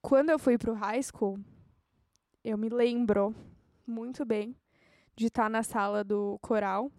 Quando 0.00 0.30
eu 0.30 0.38
fui 0.38 0.56
pro 0.56 0.74
high 0.74 1.02
school, 1.02 1.38
eu 2.44 2.56
me 2.56 2.68
lembro 2.68 3.34
muito 3.86 4.24
bem 4.24 4.56
de 5.16 5.26
estar 5.26 5.44
tá 5.44 5.48
na 5.48 5.62
sala 5.62 6.04
do 6.04 6.38
coral 6.40 6.90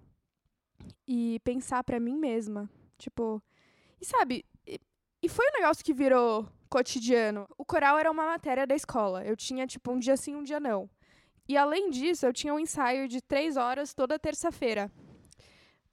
e 1.08 1.40
pensar 1.44 1.84
para 1.84 2.00
mim 2.00 2.18
mesma, 2.18 2.70
tipo, 2.98 3.42
e 4.00 4.06
sabe, 4.06 4.46
e, 4.66 4.80
e 5.22 5.30
foi 5.30 5.46
um 5.50 5.62
negócio 5.62 5.84
que 5.84 5.94
virou 5.94 6.48
cotidiano. 6.70 7.48
O 7.58 7.66
coral 7.66 7.98
era 7.98 8.12
uma 8.12 8.26
matéria 8.26 8.68
da 8.68 8.76
escola. 8.76 9.26
Eu 9.26 9.36
tinha 9.36 9.66
tipo 9.66 9.92
um 9.92 10.00
dia 10.00 10.16
sim, 10.16 10.36
um 10.36 10.44
dia 10.44 10.60
não. 10.60 10.90
E 11.48 11.58
além 11.58 11.90
disso, 11.90 12.26
eu 12.26 12.32
tinha 12.32 12.54
um 12.54 12.60
ensaio 12.60 13.08
de 13.08 13.22
três 13.22 13.58
horas 13.58 13.94
toda 13.94 14.20
terça-feira. 14.20 14.92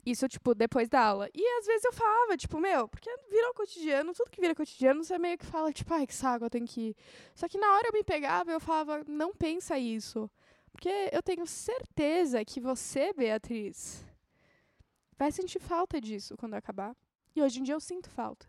Isso, 0.06 0.28
tipo, 0.28 0.54
depois 0.54 0.88
da 0.88 1.00
aula. 1.00 1.28
E 1.34 1.58
às 1.58 1.66
vezes 1.66 1.84
eu 1.84 1.92
falava, 1.92 2.36
tipo, 2.36 2.60
meu, 2.60 2.86
porque 2.86 3.10
virou 3.28 3.52
cotidiano, 3.54 4.14
tudo 4.14 4.30
que 4.30 4.40
vira 4.40 4.54
cotidiano, 4.54 5.02
você 5.02 5.18
meio 5.18 5.36
que 5.36 5.44
fala, 5.44 5.72
tipo, 5.72 5.92
ai, 5.92 6.06
que 6.06 6.14
saco, 6.14 6.44
eu 6.44 6.50
tenho 6.50 6.64
que 6.64 6.90
ir. 6.90 6.96
Só 7.34 7.48
que 7.48 7.58
na 7.58 7.74
hora 7.74 7.88
eu 7.88 7.92
me 7.92 8.04
pegava 8.04 8.52
eu 8.52 8.60
falava, 8.60 9.02
não 9.08 9.34
pensa 9.34 9.76
isso. 9.76 10.30
Porque 10.70 11.10
eu 11.10 11.20
tenho 11.22 11.44
certeza 11.44 12.44
que 12.44 12.60
você, 12.60 13.12
Beatriz, 13.12 14.04
vai 15.18 15.32
sentir 15.32 15.58
falta 15.58 16.00
disso 16.00 16.36
quando 16.36 16.54
acabar. 16.54 16.94
E 17.34 17.42
hoje 17.42 17.58
em 17.58 17.64
dia 17.64 17.74
eu 17.74 17.80
sinto 17.80 18.08
falta. 18.08 18.48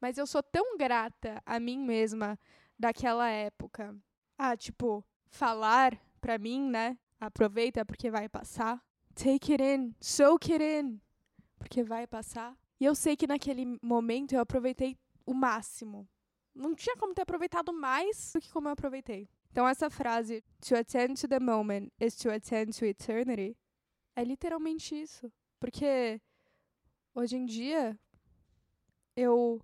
Mas 0.00 0.18
eu 0.18 0.26
sou 0.26 0.42
tão 0.42 0.76
grata 0.76 1.40
a 1.46 1.60
mim 1.60 1.78
mesma 1.78 2.36
daquela 2.76 3.28
época. 3.28 3.94
Ah, 4.36 4.56
tipo, 4.56 5.04
falar 5.28 5.96
pra 6.20 6.38
mim, 6.38 6.68
né? 6.68 6.98
Aproveita 7.20 7.84
porque 7.84 8.10
vai 8.10 8.28
passar. 8.28 8.82
Take 9.14 9.52
it 9.52 9.62
in, 9.62 9.94
soak 10.00 10.52
it 10.52 10.62
in, 10.62 11.00
porque 11.58 11.82
vai 11.82 12.06
passar. 12.06 12.56
E 12.80 12.84
eu 12.84 12.94
sei 12.94 13.16
que 13.16 13.26
naquele 13.26 13.78
momento 13.82 14.32
eu 14.32 14.40
aproveitei 14.40 14.96
o 15.24 15.34
máximo. 15.34 16.08
Não 16.54 16.74
tinha 16.74 16.96
como 16.96 17.14
ter 17.14 17.22
aproveitado 17.22 17.72
mais 17.72 18.32
do 18.34 18.40
que 18.40 18.50
como 18.50 18.68
eu 18.68 18.72
aproveitei. 18.72 19.28
Então 19.50 19.68
essa 19.68 19.90
frase, 19.90 20.42
to 20.66 20.74
attend 20.74 21.20
to 21.20 21.28
the 21.28 21.38
moment 21.38 21.90
is 22.00 22.16
to 22.16 22.30
attend 22.30 22.76
to 22.76 22.84
eternity, 22.84 23.56
é 24.16 24.24
literalmente 24.24 25.00
isso. 25.00 25.30
Porque 25.60 26.20
hoje 27.14 27.36
em 27.36 27.44
dia 27.44 27.98
eu 29.14 29.60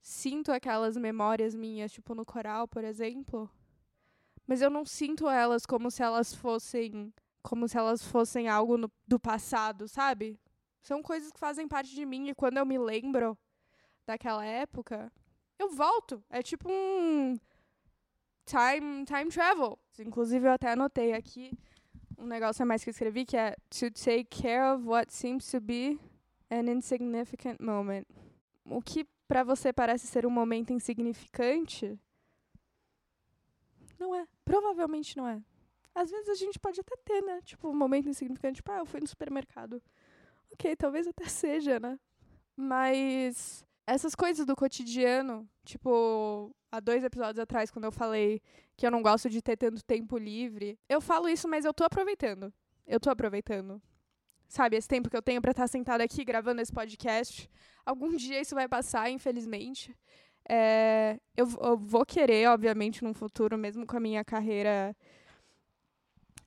sinto 0.00 0.52
aquelas 0.52 0.96
memórias 0.96 1.54
minhas, 1.54 1.92
tipo 1.92 2.14
no 2.14 2.24
coral, 2.24 2.66
por 2.66 2.84
exemplo, 2.84 3.50
mas 4.46 4.62
eu 4.62 4.70
não 4.70 4.84
sinto 4.84 5.28
elas 5.28 5.66
como 5.66 5.90
se 5.90 6.02
elas 6.02 6.34
fossem 6.34 7.12
como 7.42 7.68
se 7.68 7.76
elas 7.76 8.02
fossem 8.04 8.48
algo 8.48 8.76
no, 8.76 8.90
do 9.06 9.18
passado, 9.18 9.88
sabe? 9.88 10.38
São 10.82 11.02
coisas 11.02 11.30
que 11.30 11.38
fazem 11.38 11.68
parte 11.68 11.94
de 11.94 12.04
mim 12.06 12.28
e 12.28 12.34
quando 12.34 12.58
eu 12.58 12.66
me 12.66 12.78
lembro 12.78 13.36
daquela 14.06 14.44
época, 14.44 15.12
eu 15.58 15.70
volto. 15.70 16.22
É 16.30 16.42
tipo 16.42 16.68
um 16.70 17.38
time, 18.46 19.04
time 19.04 19.30
travel. 19.30 19.78
Inclusive, 19.98 20.46
eu 20.46 20.52
até 20.52 20.72
anotei 20.72 21.12
aqui 21.12 21.52
um 22.16 22.26
negócio 22.26 22.62
a 22.62 22.66
mais 22.66 22.82
que 22.82 22.90
eu 22.90 22.92
escrevi 22.92 23.24
que 23.24 23.36
é 23.36 23.54
to 23.70 23.90
take 23.92 24.24
care 24.24 24.74
of 24.74 24.86
what 24.86 25.12
seems 25.12 25.48
to 25.50 25.60
be 25.60 25.98
an 26.50 26.70
insignificant 26.70 27.60
moment. 27.60 28.04
O 28.64 28.82
que 28.82 29.06
para 29.26 29.44
você 29.44 29.72
parece 29.72 30.06
ser 30.06 30.26
um 30.26 30.30
momento 30.30 30.72
insignificante, 30.72 31.98
não 33.98 34.14
é. 34.14 34.26
Provavelmente 34.44 35.16
não 35.16 35.28
é. 35.28 35.42
Às 35.94 36.10
vezes 36.10 36.28
a 36.28 36.34
gente 36.34 36.58
pode 36.58 36.80
até 36.80 36.96
ter, 37.04 37.22
né? 37.22 37.40
Tipo, 37.42 37.68
um 37.68 37.76
momento 37.76 38.08
insignificante, 38.08 38.56
tipo, 38.56 38.70
ah, 38.70 38.78
eu 38.78 38.86
fui 38.86 39.00
no 39.00 39.06
supermercado. 39.06 39.82
Ok, 40.52 40.76
talvez 40.76 41.06
até 41.06 41.24
seja, 41.28 41.78
né? 41.80 41.98
Mas 42.56 43.64
essas 43.86 44.14
coisas 44.14 44.44
do 44.44 44.54
cotidiano, 44.54 45.48
tipo, 45.64 46.54
há 46.70 46.80
dois 46.80 47.02
episódios 47.02 47.38
atrás, 47.38 47.70
quando 47.70 47.86
eu 47.86 47.92
falei 47.92 48.42
que 48.76 48.86
eu 48.86 48.90
não 48.90 49.02
gosto 49.02 49.30
de 49.30 49.40
ter 49.40 49.56
tanto 49.56 49.82
tempo 49.82 50.18
livre, 50.18 50.78
eu 50.88 51.00
falo 51.00 51.28
isso, 51.28 51.48
mas 51.48 51.64
eu 51.64 51.72
tô 51.72 51.84
aproveitando. 51.84 52.52
Eu 52.86 53.00
tô 53.00 53.10
aproveitando. 53.10 53.80
Sabe, 54.48 54.76
esse 54.76 54.88
tempo 54.88 55.10
que 55.10 55.16
eu 55.16 55.22
tenho 55.22 55.42
para 55.42 55.50
estar 55.50 55.68
sentada 55.68 56.02
aqui 56.02 56.24
gravando 56.24 56.60
esse 56.60 56.72
podcast. 56.72 57.50
Algum 57.84 58.16
dia 58.16 58.40
isso 58.40 58.54
vai 58.54 58.66
passar, 58.66 59.10
infelizmente. 59.10 59.94
É, 60.48 61.20
eu, 61.36 61.46
eu 61.60 61.76
vou 61.76 62.04
querer, 62.06 62.48
obviamente, 62.48 63.04
num 63.04 63.12
futuro, 63.12 63.58
mesmo 63.58 63.86
com 63.86 63.96
a 63.96 64.00
minha 64.00 64.24
carreira 64.24 64.96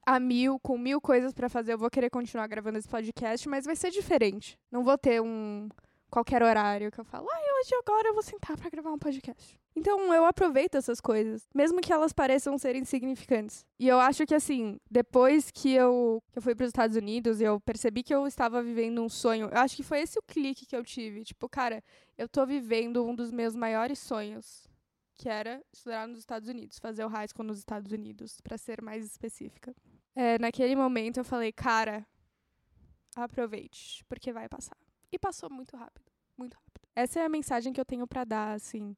a 0.06 0.20
mil, 0.20 0.60
com 0.60 0.78
mil 0.78 1.00
coisas 1.00 1.34
para 1.34 1.50
fazer. 1.50 1.74
Eu 1.74 1.78
vou 1.78 1.90
querer 1.90 2.10
continuar 2.10 2.48
gravando 2.48 2.78
esse 2.78 2.88
podcast, 2.88 3.48
mas 3.48 3.66
vai 3.66 3.76
ser 3.76 3.92
diferente. 3.92 4.58
Não 4.72 4.84
vou 4.84 4.98
ter 4.98 5.22
um 5.22 5.70
qualquer 6.12 6.44
horário 6.44 6.92
que 6.92 7.00
eu 7.00 7.06
falo, 7.06 7.26
ai, 7.32 7.42
hoje 7.62 7.74
agora 7.76 8.10
eu 8.10 8.14
vou 8.14 8.22
sentar 8.22 8.58
para 8.58 8.70
gravar 8.70 8.92
um 8.92 9.00
podcast. 9.00 9.58
Então 9.74 10.14
eu 10.14 10.26
aproveito 10.26 10.76
essas 10.76 11.00
coisas, 11.00 11.48
mesmo 11.56 11.80
que 11.80 11.94
elas 11.94 12.12
pareçam 12.12 12.58
ser 12.58 12.76
insignificantes. 12.76 13.66
E 13.80 13.88
eu 13.88 13.98
acho 13.98 14.26
que 14.26 14.36
assim, 14.36 14.78
depois 14.90 15.50
que 15.50 15.74
eu, 15.74 16.22
que 16.30 16.38
eu 16.38 16.42
fui 16.42 16.54
para 16.54 16.66
os 16.66 16.70
Estados 16.70 16.98
Unidos 16.98 17.40
eu 17.40 17.62
percebi 17.62 18.04
que 18.04 18.14
eu 18.14 18.28
estava 18.28 18.62
vivendo 18.62 19.02
um 19.02 19.08
sonho, 19.08 19.48
eu 19.50 19.58
acho 19.58 19.78
que 19.78 19.84
foi 19.84 20.02
esse 20.02 20.20
o 20.20 20.22
clique 20.22 20.66
que 20.66 20.76
eu 20.76 20.84
tive. 20.84 21.24
Tipo, 21.24 21.48
cara, 21.48 21.82
eu 22.18 22.28
tô 22.28 22.46
vivendo 22.46 23.06
um 23.06 23.16
dos 23.16 23.32
meus 23.32 23.56
maiores 23.56 23.98
sonhos, 23.98 24.68
que 25.16 25.30
era 25.30 25.64
estudar 25.72 26.08
nos 26.10 26.20
Estados 26.20 26.50
Unidos, 26.50 26.78
fazer 26.78 27.06
o 27.06 27.08
high 27.08 27.28
school 27.28 27.46
nos 27.46 27.60
Estados 27.60 27.94
Unidos, 27.94 28.42
para 28.42 28.58
ser 28.58 28.82
mais 28.82 29.06
específica 29.06 29.74
é, 30.16 30.38
naquele 30.40 30.76
momento 30.76 31.18
eu 31.18 31.24
falei, 31.24 31.52
cara, 31.52 32.06
aproveite, 33.16 34.04
porque 34.06 34.32
vai 34.32 34.48
passar. 34.50 34.78
E 35.12 35.20
passou 35.20 35.50
muito 35.50 35.76
rápido, 35.76 36.06
muito 36.38 36.56
rápido. 36.56 36.88
Essa 36.96 37.20
é 37.20 37.26
a 37.26 37.30
mensagem 37.30 37.72
que 37.74 37.80
eu 37.80 37.86
tenho 37.86 38.08
para 38.08 38.24
dar, 38.24 38.54
assim. 38.54 38.96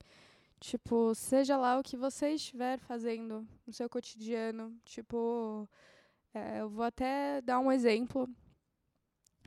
Tipo, 0.59 1.13
seja 1.13 1.57
lá 1.57 1.77
o 1.77 1.83
que 1.83 1.97
você 1.97 2.31
estiver 2.31 2.79
fazendo 2.79 3.47
no 3.65 3.73
seu 3.73 3.89
cotidiano. 3.89 4.75
Tipo, 4.85 5.69
é, 6.33 6.61
eu 6.61 6.69
vou 6.69 6.83
até 6.83 7.41
dar 7.41 7.59
um 7.59 7.71
exemplo, 7.71 8.29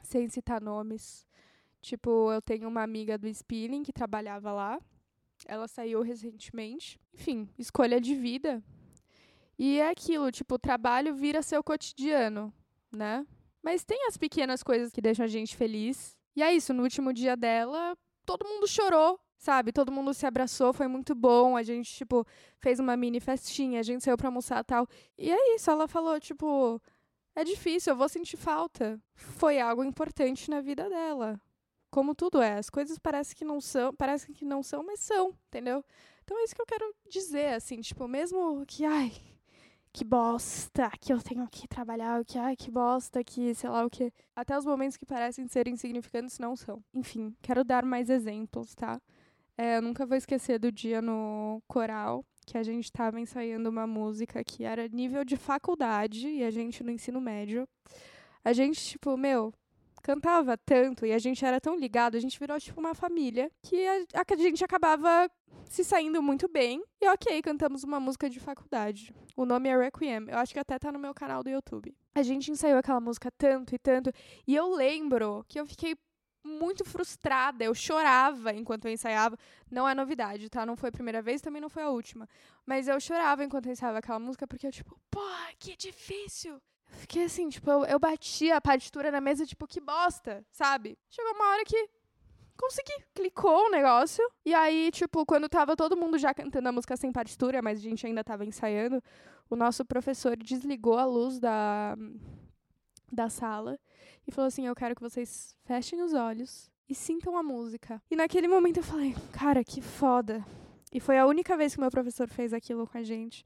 sem 0.02 0.28
citar 0.28 0.60
nomes. 0.60 1.26
Tipo, 1.80 2.32
eu 2.32 2.42
tenho 2.42 2.68
uma 2.68 2.82
amiga 2.82 3.16
do 3.16 3.26
spinning 3.28 3.82
que 3.82 3.92
trabalhava 3.92 4.52
lá. 4.52 4.80
Ela 5.46 5.66
saiu 5.68 6.02
recentemente. 6.02 7.00
Enfim, 7.14 7.48
escolha 7.58 8.00
de 8.00 8.14
vida. 8.14 8.62
E 9.58 9.78
é 9.78 9.88
aquilo, 9.88 10.30
tipo, 10.30 10.56
o 10.56 10.58
trabalho 10.58 11.14
vira 11.14 11.42
seu 11.42 11.62
cotidiano, 11.64 12.52
né? 12.92 13.26
Mas 13.62 13.84
tem 13.84 14.06
as 14.06 14.16
pequenas 14.16 14.62
coisas 14.62 14.92
que 14.92 15.00
deixam 15.00 15.24
a 15.24 15.28
gente 15.28 15.56
feliz. 15.56 16.16
E 16.34 16.42
é 16.42 16.54
isso, 16.54 16.74
no 16.74 16.82
último 16.82 17.12
dia 17.12 17.36
dela, 17.36 17.96
todo 18.24 18.46
mundo 18.46 18.68
chorou, 18.68 19.18
sabe? 19.38 19.72
Todo 19.72 19.90
mundo 19.90 20.12
se 20.12 20.26
abraçou, 20.26 20.72
foi 20.72 20.86
muito 20.86 21.14
bom. 21.14 21.56
A 21.56 21.62
gente, 21.62 21.90
tipo, 21.92 22.26
fez 22.58 22.78
uma 22.78 22.96
mini 22.96 23.18
festinha, 23.18 23.80
a 23.80 23.82
gente 23.82 24.04
saiu 24.04 24.16
pra 24.16 24.28
almoçar 24.28 24.62
tal. 24.62 24.86
E 25.16 25.30
é 25.30 25.54
isso, 25.54 25.70
ela 25.70 25.88
falou, 25.88 26.20
tipo, 26.20 26.80
é 27.34 27.42
difícil, 27.44 27.92
eu 27.92 27.96
vou 27.96 28.08
sentir 28.08 28.36
falta. 28.36 29.00
Foi 29.14 29.58
algo 29.58 29.82
importante 29.82 30.50
na 30.50 30.60
vida 30.60 30.88
dela. 30.88 31.40
Como 31.90 32.14
tudo 32.14 32.42
é, 32.42 32.58
as 32.58 32.68
coisas 32.68 32.98
parecem 32.98 33.34
que 33.36 33.44
não 33.44 33.60
são, 33.60 33.94
parecem 33.94 34.34
que 34.34 34.44
não 34.44 34.62
são, 34.62 34.82
mas 34.82 35.00
são, 35.00 35.34
entendeu? 35.48 35.82
Então 36.24 36.38
é 36.38 36.44
isso 36.44 36.54
que 36.54 36.60
eu 36.60 36.66
quero 36.66 36.94
dizer, 37.08 37.54
assim, 37.54 37.80
tipo, 37.80 38.06
mesmo 38.06 38.64
que, 38.66 38.84
ai, 38.84 39.12
que 39.96 40.04
bosta, 40.04 40.90
que 41.00 41.10
eu 41.10 41.22
tenho 41.22 41.48
que 41.48 41.66
trabalhar, 41.66 42.22
que 42.22 42.38
ai, 42.38 42.54
que 42.54 42.70
bosta, 42.70 43.24
que 43.24 43.54
sei 43.54 43.70
lá 43.70 43.82
o 43.82 43.88
que. 43.88 44.12
Até 44.34 44.56
os 44.58 44.66
momentos 44.66 44.94
que 44.98 45.06
parecem 45.06 45.48
ser 45.48 45.66
insignificantes 45.68 46.38
não 46.38 46.54
são. 46.54 46.84
Enfim, 46.92 47.34
quero 47.40 47.64
dar 47.64 47.82
mais 47.82 48.10
exemplos, 48.10 48.74
tá? 48.74 49.00
É, 49.56 49.78
eu 49.78 49.82
nunca 49.82 50.04
vou 50.04 50.14
esquecer 50.18 50.58
do 50.58 50.70
dia 50.70 51.00
no 51.00 51.62
coral 51.66 52.22
que 52.46 52.58
a 52.58 52.62
gente 52.62 52.84
estava 52.84 53.18
ensaiando 53.18 53.70
uma 53.70 53.86
música 53.86 54.44
que 54.44 54.64
era 54.64 54.86
nível 54.86 55.24
de 55.24 55.34
faculdade 55.34 56.28
e 56.28 56.44
a 56.44 56.50
gente 56.50 56.84
no 56.84 56.90
ensino 56.90 57.18
médio. 57.18 57.66
A 58.44 58.52
gente, 58.52 58.78
tipo, 58.78 59.16
meu, 59.16 59.50
cantava 60.06 60.56
tanto 60.56 61.04
e 61.04 61.12
a 61.12 61.18
gente 61.18 61.44
era 61.44 61.60
tão 61.60 61.74
ligado, 61.76 62.16
a 62.16 62.20
gente 62.20 62.38
virou 62.38 62.60
tipo 62.60 62.78
uma 62.78 62.94
família 62.94 63.50
que 63.60 63.84
a, 63.84 64.22
a 64.22 64.36
gente 64.36 64.64
acabava 64.64 65.28
se 65.64 65.82
saindo 65.82 66.22
muito 66.22 66.46
bem. 66.46 66.80
E 67.00 67.08
ok, 67.08 67.42
cantamos 67.42 67.82
uma 67.82 67.98
música 67.98 68.30
de 68.30 68.38
faculdade. 68.38 69.12
O 69.36 69.44
nome 69.44 69.68
é 69.68 69.76
Requiem. 69.76 70.26
Eu 70.28 70.38
acho 70.38 70.52
que 70.52 70.60
até 70.60 70.78
tá 70.78 70.92
no 70.92 70.98
meu 71.00 71.12
canal 71.12 71.42
do 71.42 71.50
YouTube. 71.50 71.92
A 72.14 72.22
gente 72.22 72.52
ensaiou 72.52 72.78
aquela 72.78 73.00
música 73.00 73.32
tanto 73.36 73.74
e 73.74 73.78
tanto. 73.80 74.12
E 74.46 74.54
eu 74.54 74.72
lembro 74.72 75.44
que 75.48 75.58
eu 75.58 75.66
fiquei 75.66 75.96
muito 76.44 76.84
frustrada. 76.84 77.64
Eu 77.64 77.74
chorava 77.74 78.54
enquanto 78.54 78.84
eu 78.84 78.92
ensaiava. 78.92 79.36
Não 79.68 79.88
é 79.88 79.94
novidade, 79.94 80.48
tá? 80.48 80.64
Não 80.64 80.76
foi 80.76 80.90
a 80.90 80.92
primeira 80.92 81.20
vez, 81.20 81.42
também 81.42 81.60
não 81.60 81.68
foi 81.68 81.82
a 81.82 81.90
última. 81.90 82.28
Mas 82.64 82.86
eu 82.86 83.00
chorava 83.00 83.44
enquanto 83.44 83.66
eu 83.66 83.72
ensaiava 83.72 83.98
aquela 83.98 84.20
música 84.20 84.46
porque 84.46 84.68
eu, 84.68 84.72
tipo, 84.72 84.96
pô, 85.10 85.20
que 85.58 85.76
difícil. 85.76 86.62
Fiquei 86.88 87.24
assim, 87.24 87.48
tipo, 87.48 87.70
eu, 87.70 87.84
eu 87.84 87.98
bati 87.98 88.50
a 88.50 88.60
partitura 88.60 89.10
na 89.10 89.20
mesa, 89.20 89.44
tipo, 89.44 89.66
que 89.66 89.80
bosta, 89.80 90.44
sabe? 90.50 90.98
Chegou 91.10 91.32
uma 91.32 91.48
hora 91.50 91.64
que 91.64 91.88
consegui. 92.56 93.04
Clicou 93.14 93.66
o 93.66 93.70
negócio. 93.70 94.24
E 94.44 94.54
aí, 94.54 94.90
tipo, 94.90 95.24
quando 95.24 95.48
tava 95.48 95.76
todo 95.76 95.96
mundo 95.96 96.18
já 96.18 96.32
cantando 96.34 96.68
a 96.68 96.72
música 96.72 96.96
sem 96.96 97.12
partitura, 97.12 97.62
mas 97.62 97.78
a 97.78 97.82
gente 97.82 98.06
ainda 98.06 98.24
tava 98.24 98.44
ensaiando, 98.44 99.02
o 99.48 99.56
nosso 99.56 99.84
professor 99.84 100.36
desligou 100.36 100.98
a 100.98 101.04
luz 101.04 101.38
da, 101.38 101.96
da 103.12 103.28
sala 103.28 103.78
e 104.26 104.32
falou 104.32 104.48
assim: 104.48 104.66
Eu 104.66 104.74
quero 104.74 104.94
que 104.94 105.02
vocês 105.02 105.54
fechem 105.64 106.02
os 106.02 106.12
olhos 106.14 106.70
e 106.88 106.94
sintam 106.94 107.36
a 107.36 107.42
música. 107.42 108.02
E 108.10 108.16
naquele 108.16 108.48
momento 108.48 108.78
eu 108.78 108.84
falei: 108.84 109.14
Cara, 109.32 109.62
que 109.62 109.80
foda. 109.80 110.44
E 110.92 111.00
foi 111.00 111.18
a 111.18 111.26
única 111.26 111.56
vez 111.56 111.74
que 111.74 111.80
meu 111.80 111.90
professor 111.90 112.28
fez 112.28 112.52
aquilo 112.52 112.86
com 112.86 112.98
a 112.98 113.02
gente. 113.02 113.44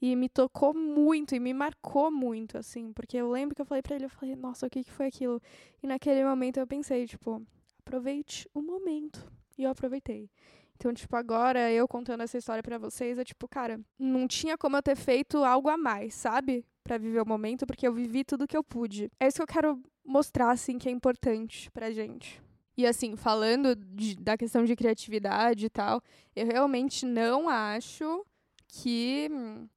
E 0.00 0.14
me 0.14 0.28
tocou 0.28 0.72
muito 0.72 1.34
e 1.34 1.40
me 1.40 1.52
marcou 1.52 2.10
muito, 2.10 2.56
assim, 2.56 2.92
porque 2.92 3.16
eu 3.16 3.30
lembro 3.30 3.54
que 3.54 3.60
eu 3.60 3.66
falei 3.66 3.82
para 3.82 3.96
ele, 3.96 4.04
eu 4.04 4.10
falei, 4.10 4.36
nossa, 4.36 4.66
o 4.66 4.70
que, 4.70 4.84
que 4.84 4.92
foi 4.92 5.06
aquilo? 5.06 5.42
E 5.82 5.86
naquele 5.86 6.24
momento 6.24 6.58
eu 6.58 6.66
pensei, 6.66 7.06
tipo, 7.06 7.42
aproveite 7.80 8.48
o 8.54 8.62
momento. 8.62 9.30
E 9.56 9.64
eu 9.64 9.70
aproveitei. 9.70 10.30
Então, 10.76 10.94
tipo, 10.94 11.16
agora 11.16 11.72
eu 11.72 11.88
contando 11.88 12.22
essa 12.22 12.38
história 12.38 12.62
para 12.62 12.78
vocês, 12.78 13.18
é 13.18 13.24
tipo, 13.24 13.48
cara, 13.48 13.80
não 13.98 14.28
tinha 14.28 14.56
como 14.56 14.76
eu 14.76 14.82
ter 14.82 14.94
feito 14.94 15.42
algo 15.44 15.68
a 15.68 15.76
mais, 15.76 16.14
sabe? 16.14 16.64
para 16.88 16.96
viver 16.96 17.20
o 17.20 17.26
momento, 17.26 17.66
porque 17.66 17.86
eu 17.86 17.92
vivi 17.92 18.24
tudo 18.24 18.46
que 18.46 18.56
eu 18.56 18.64
pude. 18.64 19.12
É 19.20 19.28
isso 19.28 19.36
que 19.36 19.42
eu 19.42 19.46
quero 19.46 19.82
mostrar, 20.04 20.50
assim, 20.50 20.78
que 20.78 20.88
é 20.88 20.92
importante 20.92 21.70
pra 21.70 21.90
gente. 21.90 22.42
E 22.76 22.86
assim, 22.86 23.14
falando 23.14 23.76
de, 23.76 24.16
da 24.16 24.38
questão 24.38 24.64
de 24.64 24.74
criatividade 24.74 25.66
e 25.66 25.68
tal, 25.70 26.00
eu 26.34 26.46
realmente 26.46 27.04
não 27.04 27.48
acho 27.48 28.24
que. 28.68 29.28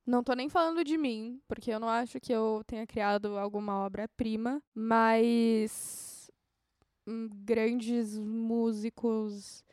Não 0.06 0.24
tô 0.24 0.34
nem 0.34 0.50
falando 0.50 0.84
de 0.84 0.98
mim, 0.98 1.42
porque 1.48 1.72
eu 1.72 1.80
não 1.80 1.90
acho 1.90 2.20
que 2.20 2.34
eu 2.34 2.62
tenha 2.68 2.86
criado 2.86 3.38
alguma 3.38 3.86
obra-prima, 3.86 4.62
mas. 4.76 6.30
Hum, 7.08 7.30
grandes 7.34 8.18
músicos 8.18 9.64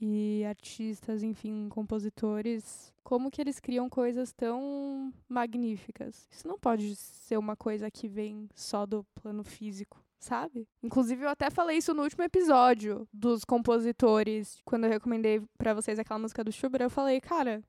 e 0.00 0.44
artistas, 0.44 1.22
enfim, 1.22 1.68
compositores, 1.68 2.92
como 3.04 3.30
que 3.30 3.40
eles 3.40 3.60
criam 3.60 3.88
coisas 3.88 4.32
tão 4.32 5.14
magníficas? 5.28 6.26
Isso 6.28 6.48
não 6.48 6.58
pode 6.58 6.96
ser 6.96 7.36
uma 7.36 7.54
coisa 7.54 7.88
que 7.88 8.08
vem 8.08 8.48
só 8.56 8.84
do 8.84 9.04
plano 9.14 9.44
físico 9.44 10.02
sabe? 10.22 10.68
Inclusive, 10.80 11.24
eu 11.24 11.28
até 11.28 11.50
falei 11.50 11.78
isso 11.78 11.92
no 11.92 12.04
último 12.04 12.22
episódio 12.22 13.08
dos 13.12 13.44
compositores, 13.44 14.60
quando 14.64 14.84
eu 14.84 14.90
recomendei 14.90 15.42
para 15.58 15.74
vocês 15.74 15.98
aquela 15.98 16.20
música 16.20 16.44
do 16.44 16.52
Schubert, 16.52 16.82
eu 16.82 16.90
falei, 16.90 17.20
cara, 17.20 17.60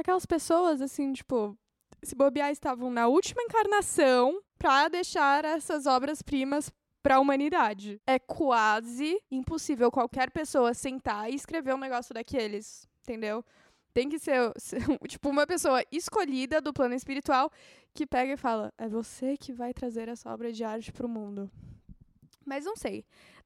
aquelas 0.00 0.26
pessoas, 0.26 0.80
assim, 0.80 1.12
tipo, 1.12 1.56
se 2.02 2.14
bobear, 2.14 2.50
estavam 2.50 2.90
na 2.90 3.08
última 3.08 3.42
encarnação 3.42 4.40
para 4.58 4.88
deixar 4.88 5.44
essas 5.44 5.86
obras-primas 5.86 6.72
para 7.02 7.16
a 7.16 7.20
humanidade. 7.20 8.00
É 8.06 8.18
quase 8.18 9.20
impossível 9.30 9.90
qualquer 9.90 10.30
pessoa 10.30 10.74
sentar 10.74 11.30
e 11.30 11.34
escrever 11.34 11.74
um 11.74 11.78
negócio 11.78 12.12
daqueles, 12.14 12.88
entendeu? 13.02 13.44
Tem 13.94 14.08
que 14.08 14.18
ser, 14.18 14.52
tipo 15.08 15.28
uma 15.28 15.46
pessoa 15.46 15.82
escolhida 15.90 16.60
do 16.60 16.72
plano 16.72 16.94
espiritual 16.94 17.50
que 17.94 18.06
pega 18.06 18.32
e 18.32 18.36
fala: 18.36 18.72
"É 18.76 18.88
você 18.88 19.36
que 19.36 19.52
vai 19.52 19.72
trazer 19.72 20.08
essa 20.08 20.30
obra 20.32 20.52
de 20.52 20.64
arte 20.64 20.92
para 20.92 21.06
o 21.06 21.08
mundo". 21.08 21.50
Mas 22.44 22.64
não 22.64 22.76
sei. 22.76 23.04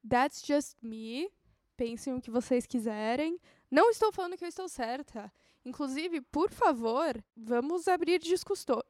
That's 0.08 0.42
just 0.44 0.76
me. 0.82 1.30
Pensem 1.76 2.14
o 2.14 2.20
que 2.20 2.30
vocês 2.30 2.66
quiserem. 2.66 3.38
Não 3.70 3.90
estou 3.90 4.12
falando 4.12 4.36
que 4.36 4.44
eu 4.44 4.48
estou 4.48 4.68
certa. 4.68 5.32
Inclusive, 5.64 6.20
por 6.22 6.50
favor, 6.50 7.22
vamos 7.36 7.86
abrir 7.86 8.20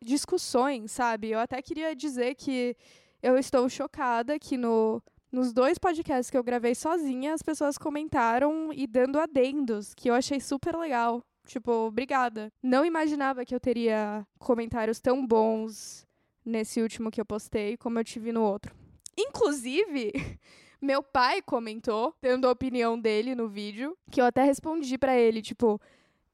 discussões, 0.02 0.92
sabe? 0.92 1.30
Eu 1.30 1.40
até 1.40 1.60
queria 1.60 1.94
dizer 1.96 2.34
que 2.36 2.76
eu 3.22 3.36
estou 3.36 3.68
chocada 3.68 4.38
que 4.38 4.56
no, 4.56 5.02
nos 5.32 5.52
dois 5.52 5.78
podcasts 5.78 6.30
que 6.30 6.36
eu 6.36 6.44
gravei 6.44 6.74
sozinha, 6.74 7.34
as 7.34 7.42
pessoas 7.42 7.76
comentaram 7.76 8.72
e 8.72 8.86
dando 8.86 9.18
adendos, 9.18 9.94
que 9.94 10.08
eu 10.10 10.14
achei 10.14 10.40
super 10.40 10.76
legal. 10.76 11.24
Tipo, 11.46 11.72
obrigada. 11.88 12.52
Não 12.62 12.84
imaginava 12.84 13.44
que 13.44 13.54
eu 13.54 13.60
teria 13.60 14.26
comentários 14.38 15.00
tão 15.00 15.26
bons 15.26 16.06
nesse 16.44 16.80
último 16.80 17.10
que 17.10 17.20
eu 17.20 17.24
postei 17.24 17.76
como 17.76 17.98
eu 17.98 18.04
tive 18.04 18.32
no 18.32 18.42
outro. 18.42 18.74
Inclusive, 19.18 20.12
meu 20.80 21.02
pai 21.02 21.42
comentou, 21.42 22.14
dando 22.22 22.46
a 22.46 22.52
opinião 22.52 22.98
dele 22.98 23.34
no 23.34 23.48
vídeo, 23.48 23.96
que 24.10 24.20
eu 24.20 24.24
até 24.24 24.44
respondi 24.44 24.96
para 24.96 25.16
ele, 25.16 25.42
tipo, 25.42 25.80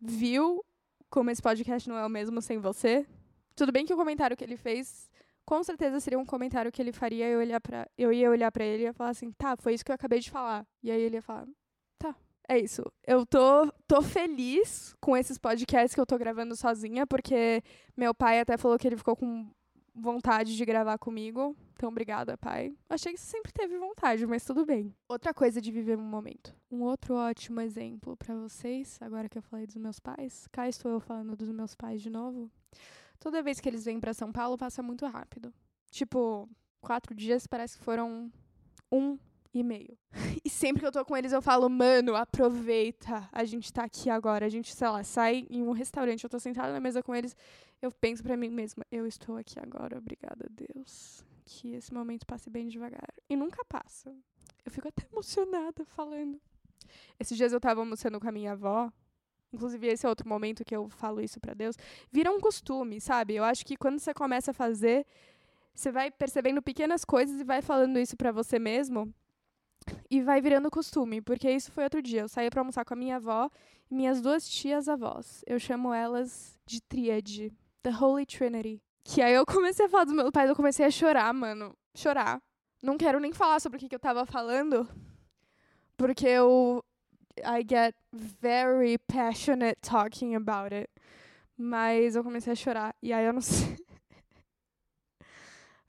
viu 0.06 0.64
como 1.10 1.30
esse 1.30 1.42
podcast 1.42 1.88
não 1.88 1.96
é 1.96 2.06
o 2.06 2.10
mesmo 2.10 2.40
sem 2.42 2.58
você? 2.58 3.06
Tudo 3.54 3.72
bem 3.72 3.86
que 3.86 3.94
o 3.94 3.96
comentário 3.96 4.36
que 4.36 4.44
ele 4.44 4.56
fez, 4.56 5.10
com 5.44 5.62
certeza 5.62 6.00
seria 6.00 6.18
um 6.18 6.26
comentário 6.26 6.70
que 6.70 6.82
ele 6.82 6.92
faria, 6.92 7.26
eu, 7.26 7.38
olhar 7.38 7.60
pra, 7.60 7.88
eu 7.96 8.12
ia 8.12 8.30
olhar 8.30 8.50
para 8.52 8.64
ele 8.64 8.82
e 8.82 8.86
ia 8.86 8.92
falar 8.92 9.10
assim, 9.10 9.32
tá, 9.32 9.56
foi 9.56 9.74
isso 9.74 9.84
que 9.84 9.90
eu 9.90 9.94
acabei 9.94 10.20
de 10.20 10.30
falar. 10.30 10.66
E 10.82 10.90
aí 10.90 11.00
ele 11.00 11.16
ia 11.16 11.22
falar, 11.22 11.46
tá, 11.98 12.14
é 12.48 12.58
isso. 12.58 12.82
Eu 13.06 13.24
tô, 13.24 13.72
tô 13.86 14.02
feliz 14.02 14.94
com 15.00 15.16
esses 15.16 15.38
podcasts 15.38 15.94
que 15.94 16.00
eu 16.00 16.06
tô 16.06 16.18
gravando 16.18 16.54
sozinha, 16.56 17.06
porque 17.06 17.62
meu 17.96 18.14
pai 18.14 18.40
até 18.40 18.56
falou 18.56 18.78
que 18.78 18.86
ele 18.86 18.96
ficou 18.96 19.16
com 19.16 19.50
vontade 19.96 20.56
de 20.56 20.64
gravar 20.64 20.98
comigo. 20.98 21.56
Então, 21.72 21.88
obrigada, 21.88 22.36
pai. 22.36 22.74
Achei 22.88 23.12
que 23.12 23.20
você 23.20 23.36
sempre 23.36 23.52
teve 23.52 23.78
vontade, 23.78 24.26
mas 24.26 24.44
tudo 24.44 24.64
bem. 24.64 24.94
Outra 25.08 25.32
coisa 25.32 25.60
de 25.60 25.72
viver 25.72 25.98
um 25.98 26.02
momento. 26.02 26.54
Um 26.70 26.82
outro 26.82 27.14
ótimo 27.14 27.60
exemplo 27.60 28.16
para 28.16 28.34
vocês, 28.34 28.98
agora 29.00 29.28
que 29.28 29.38
eu 29.38 29.42
falei 29.42 29.66
dos 29.66 29.76
meus 29.76 29.98
pais. 29.98 30.46
Cá 30.52 30.68
estou 30.68 30.90
eu 30.90 31.00
falando 31.00 31.34
dos 31.34 31.50
meus 31.50 31.74
pais 31.74 32.02
de 32.02 32.10
novo. 32.10 32.50
Toda 33.18 33.42
vez 33.42 33.58
que 33.58 33.68
eles 33.68 33.84
vêm 33.84 33.98
para 33.98 34.12
São 34.12 34.30
Paulo, 34.30 34.58
passa 34.58 34.82
muito 34.82 35.06
rápido. 35.06 35.52
Tipo, 35.90 36.48
quatro 36.80 37.14
dias 37.14 37.46
parece 37.46 37.78
que 37.78 37.84
foram 37.84 38.30
um 38.92 39.18
e 39.58 39.64
meio. 39.64 39.96
E 40.44 40.48
sempre 40.48 40.80
que 40.80 40.86
eu 40.86 40.92
tô 40.92 41.04
com 41.04 41.16
eles, 41.16 41.32
eu 41.32 41.42
falo, 41.42 41.68
mano, 41.68 42.14
aproveita. 42.14 43.28
A 43.32 43.44
gente 43.44 43.72
tá 43.72 43.82
aqui 43.82 44.08
agora. 44.08 44.46
A 44.46 44.48
gente, 44.48 44.72
sei 44.72 44.88
lá, 44.88 45.02
sai 45.02 45.44
em 45.50 45.60
um 45.60 45.72
restaurante, 45.72 46.22
eu 46.22 46.30
tô 46.30 46.38
sentada 46.38 46.72
na 46.72 46.78
mesa 46.78 47.02
com 47.02 47.12
eles 47.12 47.34
eu 47.80 47.92
penso 47.92 48.22
para 48.22 48.36
mim 48.36 48.50
mesma, 48.50 48.84
eu 48.90 49.06
estou 49.06 49.36
aqui 49.36 49.58
agora, 49.58 49.98
obrigada 49.98 50.46
a 50.46 50.50
Deus. 50.50 51.24
Que 51.44 51.74
esse 51.74 51.92
momento 51.92 52.26
passe 52.26 52.50
bem 52.50 52.68
devagar. 52.68 53.08
E 53.28 53.36
nunca 53.36 53.64
passa. 53.64 54.12
Eu 54.64 54.70
fico 54.70 54.88
até 54.88 55.06
emocionada 55.12 55.84
falando. 55.84 56.40
Esses 57.20 57.36
dias 57.36 57.52
eu 57.52 57.60
tava 57.60 57.80
almoçando 57.80 58.18
com 58.18 58.28
a 58.28 58.32
minha 58.32 58.52
avó. 58.52 58.90
Inclusive, 59.52 59.86
esse 59.86 60.04
é 60.04 60.08
outro 60.08 60.28
momento 60.28 60.64
que 60.64 60.74
eu 60.74 60.88
falo 60.88 61.20
isso 61.20 61.38
para 61.38 61.54
Deus. 61.54 61.76
Vira 62.10 62.32
um 62.32 62.40
costume, 62.40 63.00
sabe? 63.00 63.36
Eu 63.36 63.44
acho 63.44 63.64
que 63.64 63.76
quando 63.76 64.00
você 64.00 64.12
começa 64.12 64.50
a 64.50 64.54
fazer, 64.54 65.06
você 65.72 65.92
vai 65.92 66.10
percebendo 66.10 66.60
pequenas 66.60 67.04
coisas 67.04 67.40
e 67.40 67.44
vai 67.44 67.62
falando 67.62 67.98
isso 67.98 68.16
para 68.16 68.32
você 68.32 68.58
mesmo. 68.58 69.14
E 70.10 70.22
vai 70.22 70.40
virando 70.40 70.70
costume, 70.70 71.20
porque 71.20 71.50
isso 71.50 71.70
foi 71.72 71.84
outro 71.84 72.02
dia. 72.02 72.22
Eu 72.22 72.28
saí 72.28 72.50
para 72.50 72.60
almoçar 72.60 72.84
com 72.84 72.94
a 72.94 72.96
minha 72.96 73.16
avó 73.16 73.50
e 73.90 73.94
minhas 73.94 74.20
duas 74.20 74.48
tias 74.48 74.88
avós. 74.88 75.42
Eu 75.46 75.58
chamo 75.58 75.92
elas 75.92 76.58
de 76.66 76.80
tríade. 76.80 77.52
The 77.82 77.90
Holy 77.90 78.26
Trinity. 78.26 78.82
Que 79.04 79.22
aí 79.22 79.34
eu 79.34 79.46
comecei 79.46 79.86
a 79.86 79.88
falar 79.88 80.04
dos 80.04 80.14
meus 80.14 80.30
pais, 80.30 80.48
eu 80.48 80.56
comecei 80.56 80.84
a 80.84 80.90
chorar, 80.90 81.32
mano. 81.32 81.72
Chorar. 81.94 82.42
Não 82.82 82.98
quero 82.98 83.20
nem 83.20 83.32
falar 83.32 83.60
sobre 83.60 83.76
o 83.76 83.80
que, 83.80 83.88
que 83.88 83.94
eu 83.94 84.00
tava 84.00 84.26
falando. 84.26 84.88
Porque 85.96 86.26
eu. 86.26 86.84
I 87.44 87.62
get 87.68 87.94
very 88.12 88.98
passionate 88.98 89.78
talking 89.82 90.34
about 90.34 90.74
it. 90.74 90.90
Mas 91.56 92.16
eu 92.16 92.24
comecei 92.24 92.52
a 92.52 92.56
chorar. 92.56 92.94
E 93.00 93.12
aí 93.12 93.24
eu 93.24 93.32
não 93.32 93.40
sei. 93.42 93.76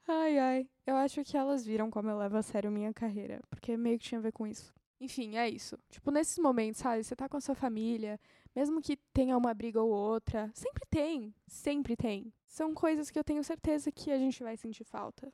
Ai, 0.08 0.40
ai. 0.40 0.70
Eu 0.86 0.96
acho 0.96 1.24
que 1.24 1.38
elas 1.38 1.66
viram 1.66 1.90
como 1.90 2.10
eu 2.10 2.18
levo 2.18 2.38
a 2.38 2.42
sério 2.42 2.72
minha 2.72 2.94
carreira. 2.94 3.42
Porque 3.50 3.76
meio 3.78 4.00
que 4.00 4.06
tinha 4.06 4.20
a 4.20 4.22
ver 4.22 4.32
com 4.32 4.48
isso. 4.48 4.74
Enfim, 5.00 5.38
é 5.38 5.50
isso. 5.50 5.78
Tipo, 5.90 6.10
nesses 6.12 6.38
momentos, 6.40 6.80
sabe? 6.80 7.04
Você 7.04 7.16
tá 7.16 7.30
com 7.30 7.38
a 7.38 7.42
sua 7.42 7.54
família, 7.54 8.20
Mesmo 8.58 8.82
que 8.82 8.98
tenha 9.14 9.38
uma 9.38 9.54
briga 9.54 9.80
ou 9.80 9.92
outra, 9.92 10.50
sempre 10.52 10.84
tem, 10.90 11.32
sempre 11.46 11.96
tem. 11.96 12.34
São 12.48 12.74
coisas 12.74 13.12
que 13.12 13.20
eu 13.20 13.24
tenho 13.24 13.44
certeza 13.44 13.92
que 13.92 14.10
a 14.10 14.18
gente 14.18 14.42
vai 14.42 14.58
sentir 14.58 14.84
falta. 14.84 15.32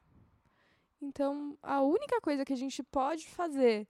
Então, 1.02 1.58
a 1.64 1.82
única 1.82 2.20
coisa 2.20 2.44
que 2.44 2.52
a 2.52 2.58
gente 2.58 2.84
pode 2.84 3.30
fazer 3.30 3.88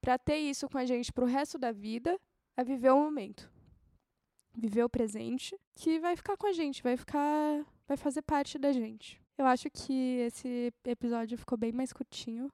para 0.00 0.16
ter 0.16 0.36
isso 0.36 0.68
com 0.68 0.78
a 0.78 0.84
gente 0.84 1.12
pro 1.12 1.26
resto 1.26 1.58
da 1.58 1.72
vida 1.72 2.16
é 2.56 2.62
viver 2.62 2.90
o 2.90 3.00
momento. 3.02 3.50
Viver 4.56 4.84
o 4.84 4.88
presente, 4.88 5.58
que 5.72 5.98
vai 5.98 6.14
ficar 6.14 6.36
com 6.36 6.46
a 6.46 6.52
gente, 6.52 6.80
vai 6.80 6.96
ficar, 6.96 7.66
vai 7.88 7.96
fazer 7.96 8.22
parte 8.22 8.56
da 8.56 8.70
gente. 8.70 9.19
Eu 9.40 9.46
acho 9.46 9.70
que 9.70 10.18
esse 10.18 10.70
episódio 10.84 11.38
ficou 11.38 11.56
bem 11.56 11.72
mais 11.72 11.94
curtinho, 11.94 12.52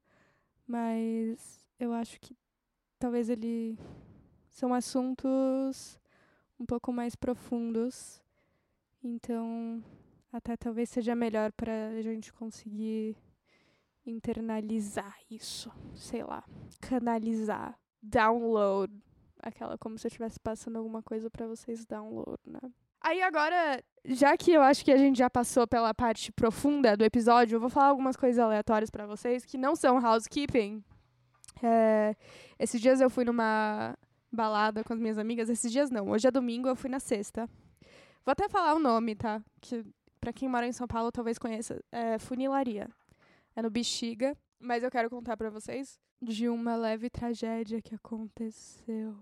mas 0.64 1.66
eu 1.80 1.92
acho 1.92 2.20
que 2.20 2.32
talvez 2.96 3.28
ele 3.28 3.76
são 4.48 4.72
assuntos 4.72 5.98
um 6.60 6.64
pouco 6.64 6.92
mais 6.92 7.16
profundos. 7.16 8.22
Então, 9.02 9.82
até 10.32 10.56
talvez 10.56 10.88
seja 10.88 11.16
melhor 11.16 11.50
para 11.50 11.88
a 11.88 12.02
gente 12.02 12.32
conseguir 12.32 13.16
internalizar 14.06 15.18
isso, 15.28 15.72
sei 15.96 16.22
lá, 16.22 16.44
canalizar, 16.80 17.76
download, 18.00 18.94
aquela 19.42 19.76
como 19.76 19.98
se 19.98 20.06
eu 20.06 20.08
estivesse 20.08 20.38
passando 20.38 20.76
alguma 20.76 21.02
coisa 21.02 21.28
para 21.28 21.48
vocês 21.48 21.84
download, 21.84 22.38
né? 22.46 22.60
Aí 23.06 23.22
agora, 23.22 23.80
já 24.04 24.36
que 24.36 24.50
eu 24.50 24.60
acho 24.60 24.84
que 24.84 24.90
a 24.90 24.96
gente 24.96 25.18
já 25.18 25.30
passou 25.30 25.64
pela 25.64 25.94
parte 25.94 26.32
profunda 26.32 26.96
do 26.96 27.04
episódio, 27.04 27.54
eu 27.54 27.60
vou 27.60 27.70
falar 27.70 27.86
algumas 27.86 28.16
coisas 28.16 28.36
aleatórias 28.36 28.90
para 28.90 29.06
vocês 29.06 29.44
que 29.44 29.56
não 29.56 29.76
são 29.76 30.04
housekeeping. 30.04 30.82
É, 31.62 32.16
esses 32.58 32.80
dias 32.80 33.00
eu 33.00 33.08
fui 33.08 33.24
numa 33.24 33.96
balada 34.32 34.82
com 34.82 34.92
as 34.92 34.98
minhas 34.98 35.18
amigas. 35.18 35.48
Esses 35.48 35.70
dias 35.70 35.88
não, 35.88 36.08
hoje 36.10 36.26
é 36.26 36.32
domingo, 36.32 36.66
eu 36.66 36.74
fui 36.74 36.90
na 36.90 36.98
sexta. 36.98 37.48
Vou 38.24 38.32
até 38.32 38.48
falar 38.48 38.74
o 38.74 38.80
nome, 38.80 39.14
tá? 39.14 39.40
Que 39.60 39.84
para 40.20 40.32
quem 40.32 40.48
mora 40.48 40.66
em 40.66 40.72
São 40.72 40.88
Paulo 40.88 41.12
talvez 41.12 41.38
conheça. 41.38 41.80
É 41.92 42.18
Funilaria 42.18 42.90
é 43.54 43.62
no 43.62 43.70
Bexiga, 43.70 44.36
mas 44.58 44.82
eu 44.82 44.90
quero 44.90 45.08
contar 45.08 45.36
para 45.36 45.48
vocês 45.48 45.96
de 46.20 46.48
uma 46.48 46.74
leve 46.74 47.08
tragédia 47.08 47.80
que 47.80 47.94
aconteceu. 47.94 49.16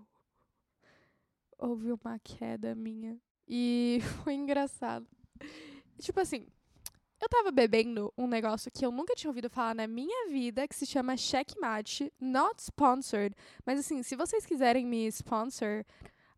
Houve 1.59 1.91
uma 1.91 2.17
queda 2.23 2.73
minha 2.73 3.15
e 3.47 3.99
foi 4.23 4.33
engraçado. 4.33 5.07
Tipo 5.99 6.19
assim, 6.19 6.47
eu 7.21 7.29
tava 7.29 7.51
bebendo 7.51 8.13
um 8.17 8.27
negócio 8.27 8.71
que 8.71 8.85
eu 8.85 8.91
nunca 8.91 9.15
tinha 9.15 9.29
ouvido 9.29 9.49
falar 9.49 9.73
na 9.73 9.87
minha 9.87 10.29
vida, 10.29 10.67
que 10.67 10.75
se 10.75 10.85
chama 10.85 11.17
Checkmate, 11.17 12.11
not 12.19 12.61
sponsored. 12.61 13.35
Mas 13.65 13.79
assim, 13.79 14.03
se 14.03 14.15
vocês 14.15 14.45
quiserem 14.45 14.85
me 14.85 15.07
sponsor, 15.07 15.85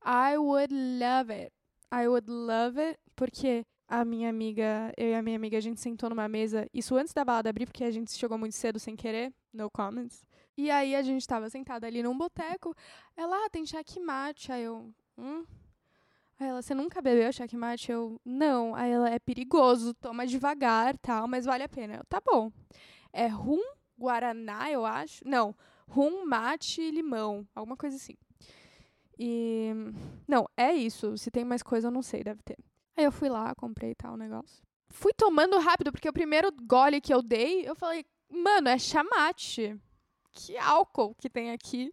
I 0.06 0.38
would 0.38 0.74
love 0.74 1.34
it. 1.34 1.52
I 1.92 2.08
would 2.08 2.30
love 2.30 2.80
it, 2.80 3.00
porque 3.16 3.66
a 3.88 4.04
minha 4.04 4.30
amiga, 4.30 4.94
eu 4.98 5.10
e 5.10 5.16
a 5.16 5.22
minha 5.22 5.38
amiga, 5.38 5.58
a 5.58 5.62
gente 5.62 5.80
sentou 5.80 6.10
numa 6.10 6.28
mesa, 6.28 6.70
isso 6.74 6.96
antes 6.96 7.14
da 7.14 7.24
balada 7.24 7.50
abrir, 7.50 7.66
porque 7.66 7.84
a 7.84 7.92
gente 7.92 8.12
chegou 8.12 8.38
muito 8.38 8.56
cedo 8.56 8.80
sem 8.80 8.96
querer, 8.96 9.34
no 9.54 9.70
comments. 9.70 10.26
E 10.58 10.70
aí 10.70 10.96
a 10.96 11.02
gente 11.02 11.26
tava 11.26 11.50
sentada 11.50 11.88
ali 11.88 12.04
num 12.04 12.18
boteco, 12.18 12.76
ela, 13.16 13.46
ah, 13.46 13.50
tem 13.50 13.66
checkmate, 13.66 14.52
aí 14.52 14.64
eu, 14.64 14.94
hum? 15.18 15.46
Aí 16.40 16.48
ela, 16.48 16.62
você 16.62 16.76
nunca 16.76 17.02
bebeu 17.02 17.32
checkmate? 17.34 17.92
Eu, 17.92 18.22
não. 18.24 18.76
Aí 18.76 18.92
ela, 18.92 19.10
é 19.10 19.20
perigoso, 19.20 19.94
toma 19.96 20.26
devagar, 20.28 20.98
tal, 20.98 21.28
mas 21.28 21.46
vale 21.46 21.64
a 21.64 21.70
pena. 21.70 21.96
Eu, 21.96 22.06
tá 22.06 22.22
bom. 22.24 22.52
É 23.12 23.28
rum, 23.28 23.62
guaraná, 23.98 24.70
eu 24.72 24.86
acho. 24.86 25.28
Não, 25.28 25.56
rum, 25.88 26.26
mate 26.26 26.82
e 26.82 26.92
limão, 26.92 27.48
alguma 27.56 27.76
coisa 27.76 27.96
assim. 27.96 28.16
E, 29.18 29.72
não, 30.28 30.48
é 30.56 30.74
isso. 30.74 31.18
Se 31.18 31.32
tem 31.32 31.44
mais 31.44 31.64
coisa, 31.64 31.88
eu 31.88 31.92
não 31.92 32.04
sei, 32.04 32.24
deve 32.24 32.42
ter. 32.44 32.58
Aí 32.96 33.04
eu 33.04 33.12
fui 33.12 33.30
lá, 33.30 33.54
comprei 33.56 33.96
tal 33.96 34.16
negócio. 34.16 34.64
Fui 34.90 35.14
tomando 35.14 35.60
rápido, 35.60 35.92
porque 35.92 36.08
o 36.08 36.14
primeiro 36.14 36.52
gole 36.64 37.02
que 37.02 37.14
eu 37.14 37.22
dei, 37.22 37.68
eu 37.68 37.76
falei, 37.76 38.06
mano, 38.30 38.70
é 38.70 38.78
chamate. 38.78 39.76
Que 40.32 40.58
álcool 40.58 41.16
que 41.16 41.30
tem 41.30 41.52
aqui. 41.52 41.92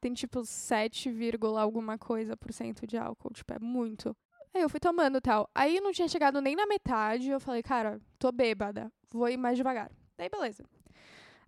Tem 0.00 0.14
tipo 0.14 0.44
7, 0.44 1.10
alguma 1.58 1.98
coisa 1.98 2.36
por 2.36 2.52
cento 2.52 2.86
de 2.86 2.96
álcool. 2.96 3.32
Tipo, 3.32 3.54
é 3.54 3.58
muito. 3.58 4.16
Aí 4.54 4.62
eu 4.62 4.68
fui 4.68 4.80
tomando 4.80 5.20
tal. 5.20 5.50
Aí 5.54 5.80
não 5.80 5.92
tinha 5.92 6.08
chegado 6.08 6.40
nem 6.40 6.54
na 6.54 6.66
metade. 6.66 7.28
Eu 7.28 7.40
falei, 7.40 7.62
cara, 7.62 8.00
tô 8.18 8.30
bêbada. 8.30 8.92
Vou 9.10 9.28
ir 9.28 9.36
mais 9.36 9.56
devagar. 9.56 9.90
Daí, 10.16 10.28
beleza. 10.28 10.64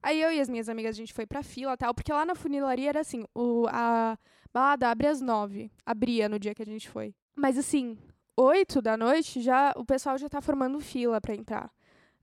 Aí 0.03 0.21
eu 0.21 0.33
e 0.33 0.41
as 0.41 0.49
minhas 0.49 0.69
amigas, 0.69 0.97
a 0.97 0.99
gente 0.99 1.13
foi 1.13 1.27
pra 1.27 1.43
fila 1.43 1.77
tal. 1.77 1.95
Porque 1.95 2.13
lá 2.13 2.25
na 2.25 2.35
funilaria 2.35 2.89
era 2.89 3.01
assim: 3.01 3.25
o, 3.35 3.67
a 3.69 4.19
balada 4.53 4.89
abre 4.89 5.07
às 5.07 5.21
nove. 5.21 5.71
Abria 5.87 6.29
no 6.29 6.39
dia 6.39 6.55
que 6.55 6.63
a 6.63 6.67
gente 6.67 6.89
foi. 6.89 7.15
Mas 7.37 7.57
assim, 7.57 7.97
8 8.37 8.83
da 8.83 8.97
noite, 8.97 9.41
já 9.41 9.73
o 9.77 9.85
pessoal 9.85 10.19
já 10.19 10.29
tá 10.29 10.41
formando 10.41 10.81
fila 10.81 11.21
para 11.21 11.35
entrar. 11.35 11.71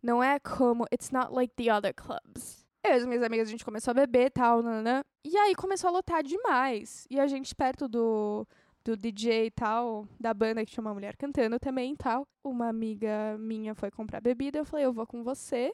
Não 0.02 0.24
é 0.24 0.40
como 0.40 0.86
it's 0.94 1.12
not 1.12 1.34
like 1.34 1.54
the 1.56 1.74
other 1.74 1.94
clubs. 1.94 2.66
Eu 2.84 2.92
e 2.92 2.94
as 2.94 3.06
minhas 3.06 3.24
amigas, 3.24 3.48
a 3.48 3.52
gente 3.52 3.66
começou 3.66 3.92
a 3.92 3.96
beber 3.96 4.28
e 4.28 4.30
tal, 4.30 4.62
nanã, 4.62 5.04
e 5.26 5.36
aí 5.38 5.56
começou 5.56 5.90
a 5.90 5.92
lotar 5.92 6.24
demais. 6.24 7.06
E 7.10 7.20
a 7.20 7.28
gente 7.28 7.54
perto 7.54 7.88
do, 7.88 8.48
do 8.84 8.96
DJ 8.96 9.48
e 9.48 9.52
tal, 9.52 10.08
da 10.20 10.34
banda 10.34 10.66
que 10.66 10.72
tinha 10.72 10.82
uma 10.82 10.94
mulher 10.94 11.18
cantando 11.18 11.60
também 11.60 11.94
e 11.94 11.98
tal. 11.98 12.26
Uma 12.44 12.70
amiga 12.70 13.38
minha 13.38 13.76
foi 13.76 13.92
comprar 13.92 14.22
bebida, 14.22 14.60
eu 14.60 14.66
falei, 14.66 14.86
eu 14.86 14.94
vou 14.94 15.06
com 15.06 15.24
você. 15.24 15.74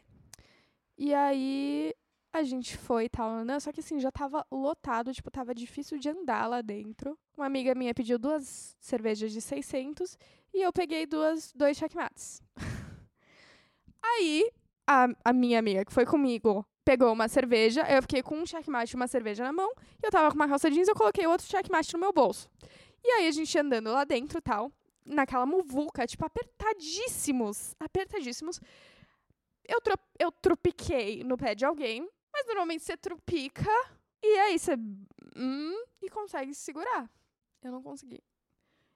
E 0.97 1.13
aí 1.13 1.93
a 2.33 2.41
gente 2.41 2.75
foi 2.77 3.05
e 3.05 3.09
tal, 3.09 3.45
né? 3.45 3.59
Só 3.59 3.71
que 3.71 3.79
assim, 3.79 3.99
já 3.99 4.11
tava 4.11 4.45
lotado, 4.51 5.13
tipo, 5.13 5.29
tava 5.29 5.53
difícil 5.53 5.99
de 5.99 6.09
andar 6.09 6.47
lá 6.47 6.61
dentro. 6.61 7.17
Uma 7.37 7.45
amiga 7.45 7.75
minha 7.75 7.93
pediu 7.93 8.17
duas 8.17 8.75
cervejas 8.79 9.31
de 9.31 9.39
600 9.39 10.17
e 10.51 10.61
eu 10.61 10.73
peguei 10.73 11.05
duas, 11.05 11.53
dois 11.53 11.77
checkmates. 11.77 12.41
Aí, 14.01 14.49
a, 14.87 15.07
a 15.23 15.31
minha 15.31 15.59
amiga 15.59 15.85
que 15.85 15.93
foi 15.93 16.05
comigo 16.05 16.65
pegou 16.83 17.11
uma 17.11 17.27
cerveja, 17.27 17.81
eu 17.89 18.01
fiquei 18.01 18.21
com 18.21 18.37
um 18.37 18.45
checkmate 18.45 18.93
e 18.93 18.95
uma 18.95 19.07
cerveja 19.07 19.43
na 19.43 19.51
mão, 19.51 19.71
e 20.01 20.05
eu 20.05 20.11
tava 20.11 20.29
com 20.29 20.35
uma 20.35 20.47
calça 20.47 20.69
jeans, 20.69 20.87
eu 20.87 20.95
coloquei 20.95 21.25
outro 21.25 21.47
checkmate 21.47 21.93
no 21.93 21.99
meu 21.99 22.13
bolso. 22.13 22.49
E 23.03 23.07
aí 23.09 23.27
a 23.27 23.31
gente 23.31 23.57
andando 23.57 23.91
lá 23.91 24.03
dentro 24.03 24.41
tal, 24.41 24.71
naquela 25.05 25.45
muvuca, 25.45 26.07
tipo, 26.07 26.25
apertadíssimos, 26.25 27.75
apertadíssimos. 27.79 28.59
Eu, 29.65 29.81
tro 29.81 29.97
eu 30.19 30.31
tropiquei 30.31 31.23
no 31.23 31.37
pé 31.37 31.55
de 31.55 31.65
alguém, 31.65 32.07
mas 32.31 32.45
normalmente 32.47 32.83
você 32.83 32.97
trupica 32.97 33.69
e 34.21 34.39
aí 34.39 34.57
você. 34.57 34.75
Hum, 35.35 35.83
e 36.01 36.09
consegue 36.09 36.53
se 36.53 36.61
segurar. 36.61 37.09
Eu 37.61 37.71
não 37.71 37.81
consegui. 37.81 38.21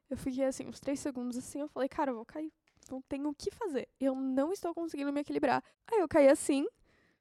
Eu 0.09 0.17
fiquei 0.17 0.45
assim, 0.45 0.67
uns 0.67 0.79
três 0.79 0.99
segundos 0.99 1.37
assim, 1.37 1.59
eu 1.59 1.67
falei, 1.67 1.89
cara, 1.89 2.11
eu 2.11 2.15
vou 2.15 2.25
cair. 2.25 2.51
Não 2.89 3.01
tenho 3.01 3.27
o 3.27 3.35
que 3.35 3.51
fazer. 3.51 3.89
Eu 3.99 4.15
não 4.15 4.53
estou 4.53 4.73
conseguindo 4.73 5.11
me 5.11 5.19
equilibrar. 5.19 5.61
Aí 5.91 5.99
eu 5.99 6.07
caí 6.07 6.29
assim, 6.29 6.65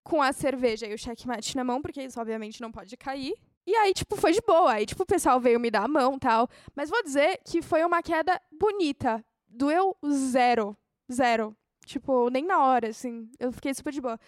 com 0.07 0.23
a 0.23 0.33
cerveja 0.33 0.87
e 0.87 0.95
o 0.95 0.99
checkmate 0.99 1.57
na 1.57 1.64
mão, 1.64 1.83
porque 1.83 2.01
isso 2.01 2.21
obviamente 2.21 2.61
não 2.61 2.71
pode 2.71 2.97
cair. 2.97 3.35
E 3.66 3.75
aí, 3.75 3.92
tipo, 3.92 4.14
foi 4.14 4.33
de 4.33 4.40
boa. 4.40 4.75
Aí, 4.75 4.87
tipo, 4.87 5.03
o 5.03 5.07
pessoal 5.07 5.40
veio 5.40 5.59
me 5.59 5.69
dar 5.69 5.83
a 5.83 5.88
mão 5.88 6.16
tal. 6.16 6.49
Mas 6.77 6.88
vou 6.88 7.03
dizer 7.03 7.40
que 7.45 7.61
foi 7.61 7.85
uma 7.85 8.01
queda 8.01 8.40
bonita. 8.53 9.25
Doeu 9.49 9.97
zero. 10.09 10.77
Zero. 11.12 11.57
Tipo, 11.85 12.31
nem 12.31 12.45
na 12.45 12.62
hora, 12.62 12.88
assim. 12.88 13.29
Eu 13.40 13.51
fiquei 13.51 13.75
super 13.75 13.92
de 13.92 14.01
boa. 14.01 14.19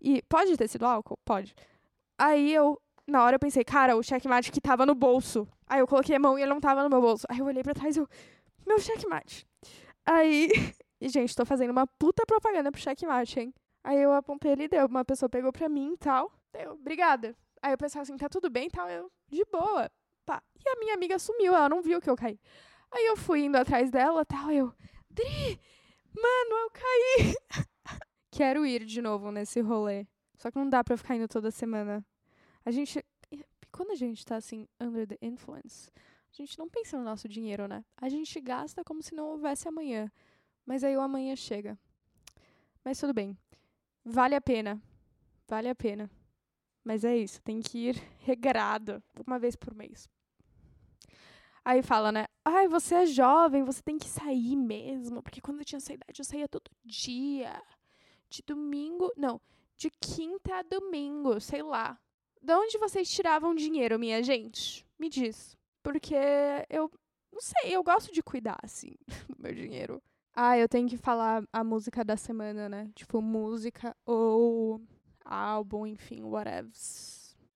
E 0.00 0.22
pode 0.28 0.56
ter 0.56 0.68
sido 0.68 0.86
álcool? 0.86 1.18
Pode. 1.24 1.56
Aí 2.16 2.54
eu, 2.54 2.80
na 3.04 3.24
hora, 3.24 3.34
eu 3.34 3.40
pensei, 3.40 3.64
cara, 3.64 3.96
o 3.96 4.02
checkmate 4.04 4.52
que 4.52 4.60
tava 4.60 4.86
no 4.86 4.94
bolso. 4.94 5.48
Aí 5.66 5.80
eu 5.80 5.88
coloquei 5.88 6.14
a 6.14 6.20
mão 6.20 6.38
e 6.38 6.42
ele 6.42 6.52
não 6.52 6.60
tava 6.60 6.84
no 6.84 6.88
meu 6.88 7.00
bolso. 7.00 7.26
Aí 7.28 7.40
eu 7.40 7.46
olhei 7.46 7.64
pra 7.64 7.74
trás 7.74 7.96
e 7.96 7.98
eu, 7.98 8.08
meu 8.64 8.78
checkmate. 8.78 9.44
Aí, 10.04 10.48
gente, 11.02 11.34
tô 11.34 11.44
fazendo 11.44 11.70
uma 11.70 11.84
puta 11.84 12.24
propaganda 12.24 12.70
pro 12.70 12.80
checkmate, 12.80 13.40
hein? 13.40 13.54
Aí 13.86 14.02
eu 14.02 14.12
apontei 14.12 14.50
ele 14.50 14.66
deu. 14.66 14.84
Uma 14.86 15.04
pessoa 15.04 15.28
pegou 15.28 15.52
pra 15.52 15.68
mim 15.68 15.92
e 15.92 15.96
tal. 15.96 16.32
Deu, 16.52 16.72
obrigada. 16.72 17.36
Aí 17.62 17.72
eu 17.72 17.78
pensava 17.78 18.02
assim, 18.02 18.16
tá 18.16 18.28
tudo 18.28 18.50
bem 18.50 18.66
e 18.66 18.70
tal. 18.70 18.90
Eu, 18.90 19.08
de 19.28 19.44
boa. 19.44 19.88
Pá. 20.24 20.42
E 20.58 20.68
a 20.68 20.74
minha 20.80 20.94
amiga 20.94 21.20
sumiu, 21.20 21.54
ela 21.54 21.68
não 21.68 21.80
viu 21.80 22.00
que 22.00 22.10
eu 22.10 22.16
caí. 22.16 22.36
Aí 22.90 23.06
eu 23.06 23.16
fui 23.16 23.44
indo 23.44 23.54
atrás 23.54 23.88
dela 23.88 24.24
tal. 24.24 24.50
Eu, 24.50 24.74
Dri, 25.08 25.60
mano, 26.12 26.56
eu 26.64 26.70
caí. 26.72 27.34
quero 28.32 28.66
ir 28.66 28.84
de 28.84 29.00
novo 29.00 29.30
nesse 29.30 29.60
rolê. 29.60 30.04
Só 30.36 30.50
que 30.50 30.58
não 30.58 30.68
dá 30.68 30.82
pra 30.82 30.96
ficar 30.96 31.14
indo 31.14 31.28
toda 31.28 31.52
semana. 31.52 32.04
A 32.64 32.72
gente. 32.72 33.04
Quando 33.70 33.92
a 33.92 33.94
gente 33.94 34.26
tá 34.26 34.34
assim, 34.34 34.66
under 34.80 35.06
the 35.06 35.18
influence, 35.22 35.92
a 36.32 36.34
gente 36.34 36.58
não 36.58 36.68
pensa 36.68 36.98
no 36.98 37.04
nosso 37.04 37.28
dinheiro, 37.28 37.68
né? 37.68 37.84
A 37.96 38.08
gente 38.08 38.40
gasta 38.40 38.82
como 38.82 39.00
se 39.00 39.14
não 39.14 39.28
houvesse 39.28 39.68
amanhã. 39.68 40.10
Mas 40.64 40.82
aí 40.82 40.96
o 40.96 41.00
amanhã 41.00 41.36
chega. 41.36 41.78
Mas 42.84 42.98
tudo 42.98 43.14
bem. 43.14 43.38
Vale 44.08 44.36
a 44.36 44.40
pena. 44.40 44.80
Vale 45.48 45.68
a 45.68 45.74
pena. 45.74 46.08
Mas 46.84 47.04
é 47.04 47.16
isso, 47.16 47.42
tem 47.42 47.60
que 47.60 47.88
ir 47.88 47.96
regrado, 48.20 49.02
uma 49.26 49.36
vez 49.36 49.56
por 49.56 49.74
mês. 49.74 50.08
Aí 51.64 51.82
fala, 51.82 52.12
né? 52.12 52.26
Ai, 52.44 52.68
você 52.68 52.94
é 52.94 53.06
jovem, 53.06 53.64
você 53.64 53.82
tem 53.82 53.98
que 53.98 54.06
sair 54.06 54.54
mesmo. 54.54 55.20
Porque 55.20 55.40
quando 55.40 55.58
eu 55.58 55.64
tinha 55.64 55.78
essa 55.78 55.92
idade, 55.92 56.20
eu 56.20 56.24
saía 56.24 56.46
todo 56.46 56.70
dia 56.84 57.60
de 58.30 58.42
domingo, 58.46 59.12
não, 59.16 59.40
de 59.76 59.90
quinta 59.90 60.54
a 60.58 60.62
domingo, 60.62 61.40
sei 61.40 61.64
lá. 61.64 61.98
De 62.40 62.54
onde 62.54 62.78
vocês 62.78 63.10
tiravam 63.10 63.56
dinheiro, 63.56 63.98
minha 63.98 64.22
gente? 64.22 64.86
Me 64.96 65.08
diz. 65.08 65.56
Porque 65.82 66.14
eu 66.70 66.88
Não 67.32 67.40
sei, 67.40 67.74
eu 67.74 67.82
gosto 67.82 68.12
de 68.12 68.22
cuidar, 68.22 68.60
assim, 68.62 68.94
do 69.28 69.36
meu 69.36 69.52
dinheiro. 69.52 70.00
Ah, 70.38 70.58
eu 70.58 70.68
tenho 70.68 70.86
que 70.86 70.98
falar 70.98 71.42
a 71.50 71.64
música 71.64 72.04
da 72.04 72.14
semana, 72.14 72.68
né? 72.68 72.90
Tipo, 72.94 73.22
música 73.22 73.96
ou 74.04 74.82
álbum, 75.24 75.86
enfim, 75.86 76.24
whatever. 76.24 76.70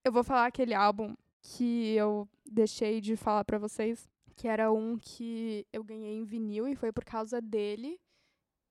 Eu 0.03 0.11
vou 0.11 0.25
falar 0.25 0.47
aquele 0.47 0.73
álbum 0.73 1.15
que 1.43 1.95
eu 1.95 2.27
deixei 2.51 3.03
de 3.03 3.17
falar 3.17 3.45
para 3.45 3.59
vocês, 3.59 4.09
que 4.35 4.49
era 4.49 4.73
um 4.73 4.97
que 4.99 5.67
eu 5.71 5.85
ganhei 5.85 6.17
em 6.17 6.25
vinil 6.25 6.67
e 6.67 6.75
foi 6.75 6.91
por 6.91 7.05
causa 7.05 7.39
dele 7.39 8.01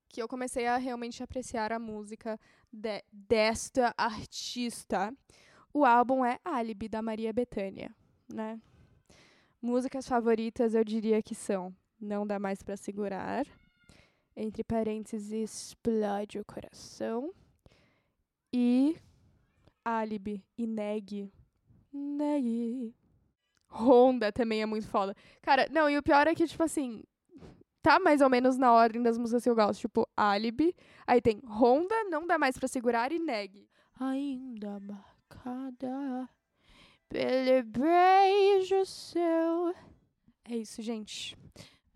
que 0.10 0.20
eu 0.20 0.28
comecei 0.28 0.66
a 0.66 0.78
realmente 0.78 1.22
apreciar 1.22 1.72
a 1.72 1.78
música 1.78 2.40
de, 2.74 3.04
desta 3.14 3.94
artista. 3.96 5.16
O 5.72 5.86
álbum 5.86 6.26
é 6.26 6.40
Alibi 6.44 6.90
da 6.90 7.00
Maria 7.00 7.32
Bethânia, 7.32 7.96
né? 8.28 8.60
Músicas 9.62 10.08
favoritas 10.08 10.74
eu 10.74 10.84
diria 10.84 11.22
que 11.22 11.36
são 11.36 11.76
Não 12.02 12.26
Dá 12.26 12.40
Mais 12.40 12.64
para 12.64 12.76
Segurar, 12.76 13.46
entre 14.36 14.64
parênteses, 14.64 15.32
Explode 15.32 16.40
o 16.40 16.46
Coração, 16.46 17.34
e 18.54 18.98
Alibi 19.84 20.44
e 20.58 20.66
Neg. 20.66 21.32
Neg. 21.92 22.94
Honda 23.72 24.32
também 24.32 24.62
é 24.62 24.66
muito 24.66 24.88
foda. 24.88 25.16
Cara, 25.42 25.68
não, 25.72 25.90
e 25.90 25.98
o 25.98 26.04
pior 26.04 26.28
é 26.28 26.34
que, 26.34 26.48
tipo 26.48 26.64
assim, 26.64 27.04
tá 27.82 28.00
mais 28.00 28.22
ou 28.22 28.30
menos 28.30 28.58
na 28.58 28.72
ordem 28.74 29.02
das 29.02 29.18
músicas 29.18 29.44
que 29.44 29.50
eu 29.50 29.56
gosto. 29.56 29.82
Tipo, 29.82 30.08
Alibi, 30.18 30.76
aí 31.06 31.22
tem 31.22 31.42
Honda, 31.46 32.04
Não 32.06 32.26
Dá 32.26 32.38
Mais 32.38 32.58
Pra 32.58 32.68
Segurar 32.68 33.12
e 33.12 33.20
Neg. 33.20 33.68
Ainda 34.00 34.80
marcada 34.80 36.30
pelo 37.10 37.64
beijo 37.64 38.86
seu. 38.86 39.76
É 40.46 40.56
isso, 40.56 40.82
gente. 40.82 41.38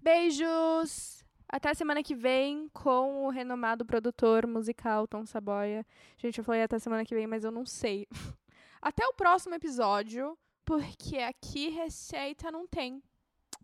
Beijos! 0.02 1.23
Até 1.54 1.72
semana 1.76 2.02
que 2.02 2.16
vem 2.16 2.68
com 2.70 3.28
o 3.28 3.30
renomado 3.30 3.86
produtor 3.86 4.48
musical 4.48 5.08
Tom 5.08 5.24
Saboia. 5.24 5.86
Gente, 6.18 6.40
eu 6.40 6.44
falei 6.44 6.64
até 6.64 6.80
semana 6.80 7.06
que 7.06 7.14
vem, 7.14 7.28
mas 7.28 7.44
eu 7.44 7.52
não 7.52 7.64
sei. 7.64 8.08
Até 8.82 9.06
o 9.06 9.14
próximo 9.14 9.54
episódio, 9.54 10.36
porque 10.66 11.20
aqui 11.20 11.70
receita 11.70 12.52
não 12.52 12.66
tem. 12.66 13.04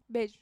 Beijo. 0.08 0.38